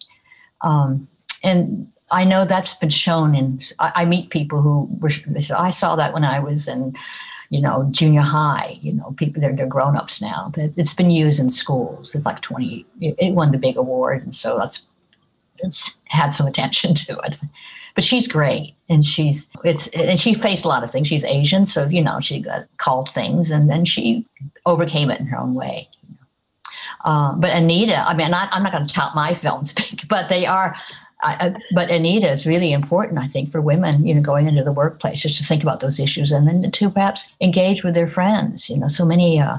um, 0.63 1.07
and 1.45 1.93
I 2.13 2.25
know 2.25 2.45
that's 2.45 2.75
been 2.75 2.91
shown 2.91 3.35
in, 3.35 3.61
I, 3.79 3.93
I 3.97 4.05
meet 4.05 4.31
people 4.31 4.63
who 4.63 4.89
were, 5.01 5.11
I 5.57 5.71
saw 5.71 5.97
that 5.97 6.15
when 6.15 6.25
I 6.25 6.39
was 6.39 6.69
in, 6.69 6.95
you 7.51 7.61
know, 7.61 7.89
junior 7.91 8.23
high, 8.23 8.79
you 8.81 8.93
know, 8.93 9.13
people, 9.17 9.41
they're, 9.41 9.55
they're 9.55 9.67
grown 9.67 9.97
ups 9.97 10.21
now. 10.21 10.53
It's 10.57 10.95
been 10.95 11.11
used 11.11 11.41
in 11.41 11.51
schools. 11.51 12.15
It's 12.15 12.27
like 12.27 12.41
20, 12.41 12.87
it 13.01 13.35
won 13.35 13.53
the 13.53 13.59
big 13.59 13.77
award. 13.77 14.23
And 14.23 14.35
so 14.35 14.59
that's, 14.59 14.87
it's 15.59 15.97
had 16.07 16.31
some 16.31 16.47
attention 16.47 16.95
to 17.07 17.19
it. 17.25 17.41
But 17.95 18.05
she's 18.05 18.29
great. 18.29 18.75
And 18.89 19.05
she's, 19.05 19.49
it's, 19.65 19.89
and 19.89 20.19
she 20.19 20.35
faced 20.35 20.65
a 20.65 20.69
lot 20.69 20.85
of 20.85 20.91
things. 20.91 21.09
She's 21.09 21.25
Asian. 21.25 21.67
So, 21.67 21.87
you 21.87 22.03
know, 22.03 22.21
she 22.21 22.41
got 22.41 22.67
called 22.77 23.11
things 23.11 23.51
and 23.51 23.71
then 23.71 23.85
she 23.85 24.27
overcame 24.67 25.11
it 25.11 25.19
in 25.19 25.27
her 25.27 25.39
own 25.39 25.55
way. 25.55 25.89
Uh, 27.05 27.35
but 27.37 27.51
Anita, 27.51 27.99
I 28.07 28.15
mean, 28.15 28.31
not, 28.31 28.49
I'm 28.53 28.63
not 28.63 28.73
going 28.73 28.87
to 28.87 28.93
tout 28.93 29.15
my 29.15 29.33
films, 29.35 29.75
but 30.09 30.29
they 30.29 30.47
are. 30.47 30.77
I, 31.23 31.55
but 31.73 31.91
Anita 31.91 32.31
is 32.31 32.47
really 32.47 32.73
important, 32.73 33.19
I 33.19 33.27
think, 33.27 33.51
for 33.51 33.61
women, 33.61 34.07
you 34.07 34.15
know, 34.15 34.21
going 34.21 34.47
into 34.47 34.63
the 34.63 34.73
workplace, 34.73 35.23
just 35.23 35.39
to 35.39 35.45
think 35.45 35.63
about 35.63 35.81
those 35.81 35.99
issues 35.99 36.31
and 36.31 36.47
then 36.47 36.71
to 36.71 36.91
perhaps 36.91 37.31
engage 37.41 37.83
with 37.83 37.95
their 37.95 38.07
friends. 38.07 38.69
You 38.69 38.79
know, 38.79 38.89
so 38.89 39.07
many 39.07 39.41
uh, 39.41 39.59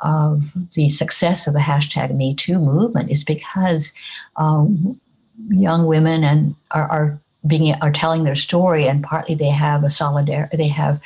of 0.00 0.52
the 0.74 0.88
success 0.88 1.46
of 1.46 1.54
the 1.54 1.60
hashtag 1.60 2.14
Me 2.14 2.34
Too 2.34 2.58
movement 2.58 3.10
is 3.10 3.24
because 3.24 3.94
um, 4.36 5.00
young 5.48 5.86
women 5.86 6.24
and 6.24 6.54
are, 6.72 6.90
are 6.90 7.20
being 7.46 7.74
are 7.82 7.92
telling 7.92 8.24
their 8.24 8.34
story, 8.34 8.86
and 8.86 9.02
partly 9.02 9.34
they 9.34 9.50
have 9.50 9.84
a 9.84 9.90
solidarity. 9.90 10.56
They 10.56 10.68
have 10.68 11.00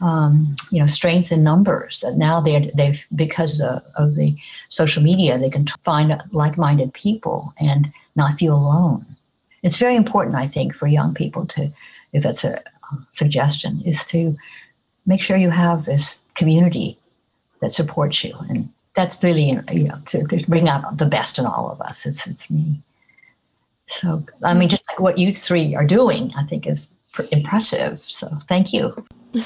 um, 0.00 0.56
you 0.70 0.80
know 0.80 0.86
strength 0.86 1.30
in 1.30 1.44
numbers 1.44 2.00
that 2.00 2.16
now 2.16 2.40
they're 2.40 2.66
they've 2.74 3.06
because 3.14 3.60
of, 3.60 3.82
of 3.96 4.14
the 4.16 4.36
social 4.68 5.02
media 5.02 5.38
they 5.38 5.50
can 5.50 5.66
find 5.84 6.12
like-minded 6.32 6.92
people 6.92 7.54
and 7.60 7.92
not 8.16 8.32
feel 8.32 8.54
alone. 8.54 9.06
It's 9.62 9.78
very 9.78 9.96
important, 9.96 10.36
I 10.36 10.46
think, 10.46 10.74
for 10.74 10.86
young 10.86 11.14
people 11.14 11.46
to, 11.46 11.70
if 12.12 12.22
that's 12.22 12.44
a 12.44 12.58
suggestion, 13.12 13.82
is 13.84 14.04
to 14.06 14.36
make 15.06 15.20
sure 15.20 15.36
you 15.36 15.50
have 15.50 15.84
this 15.84 16.22
community 16.34 16.98
that 17.60 17.72
supports 17.72 18.22
you, 18.24 18.34
and 18.48 18.68
that's 18.94 19.22
really 19.22 19.50
you 19.72 19.88
know 19.88 19.98
to, 20.06 20.24
to 20.24 20.50
bring 20.50 20.68
out 20.68 20.98
the 20.98 21.06
best 21.06 21.38
in 21.38 21.46
all 21.46 21.70
of 21.70 21.80
us. 21.80 22.06
It's 22.06 22.26
it's 22.26 22.50
me. 22.50 22.80
So 23.86 24.22
I 24.44 24.54
mean, 24.54 24.68
just 24.68 24.84
like 24.88 25.00
what 25.00 25.18
you 25.18 25.32
three 25.32 25.74
are 25.74 25.86
doing, 25.86 26.30
I 26.36 26.44
think 26.44 26.66
is 26.66 26.88
impressive. 27.32 28.00
So 28.00 28.28
thank 28.48 28.72
you. 28.72 29.06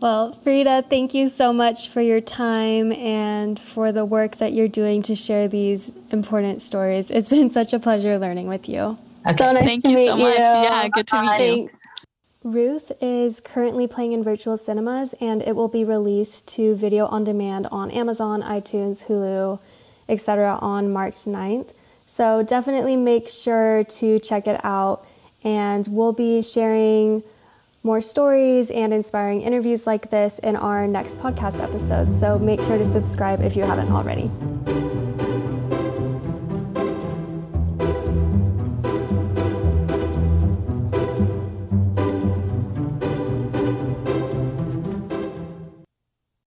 Well, 0.00 0.34
Freida, 0.34 0.88
thank 0.88 1.14
you 1.14 1.28
so 1.28 1.52
much 1.52 1.88
for 1.88 2.00
your 2.00 2.20
time 2.20 2.92
and 2.92 3.58
for 3.58 3.92
the 3.92 4.04
work 4.04 4.36
that 4.36 4.52
you're 4.52 4.68
doing 4.68 5.00
to 5.02 5.14
share 5.14 5.46
these 5.46 5.92
important 6.10 6.60
stories. 6.60 7.08
It's 7.10 7.28
been 7.28 7.48
such 7.48 7.72
a 7.72 7.78
pleasure 7.78 8.18
learning 8.18 8.48
with 8.48 8.68
you. 8.68 8.98
Okay. 9.26 9.36
So 9.36 9.52
nice 9.52 9.66
Thank 9.66 9.82
to 9.82 9.90
you 9.90 9.96
meet 9.96 10.06
so 10.06 10.16
you. 10.16 10.22
much. 10.22 10.36
Yeah, 10.36 10.88
good 10.88 11.06
to 11.08 11.22
meet 11.22 11.56
you. 11.56 11.70
Ruth 12.44 12.90
is 13.00 13.38
currently 13.40 13.86
playing 13.86 14.12
in 14.12 14.22
virtual 14.22 14.56
cinemas 14.56 15.14
and 15.20 15.42
it 15.42 15.54
will 15.54 15.68
be 15.68 15.84
released 15.84 16.48
to 16.48 16.74
video 16.74 17.06
on 17.06 17.22
demand 17.22 17.68
on 17.70 17.90
Amazon, 17.92 18.42
iTunes, 18.42 19.06
Hulu, 19.06 19.60
etc. 20.08 20.58
on 20.60 20.92
March 20.92 21.14
9th. 21.14 21.72
So 22.04 22.42
definitely 22.42 22.96
make 22.96 23.28
sure 23.28 23.84
to 23.84 24.18
check 24.18 24.48
it 24.48 24.60
out 24.64 25.06
and 25.44 25.86
we'll 25.88 26.12
be 26.12 26.42
sharing 26.42 27.22
more 27.84 28.00
stories 28.00 28.70
and 28.70 28.92
inspiring 28.92 29.42
interviews 29.42 29.86
like 29.86 30.10
this 30.10 30.40
in 30.40 30.56
our 30.56 30.88
next 30.88 31.18
podcast 31.18 31.62
episode. 31.62 32.12
So 32.12 32.38
make 32.38 32.60
sure 32.60 32.76
to 32.76 32.84
subscribe 32.84 33.40
if 33.40 33.54
you 33.54 33.62
haven't 33.62 33.90
already. 33.90 35.21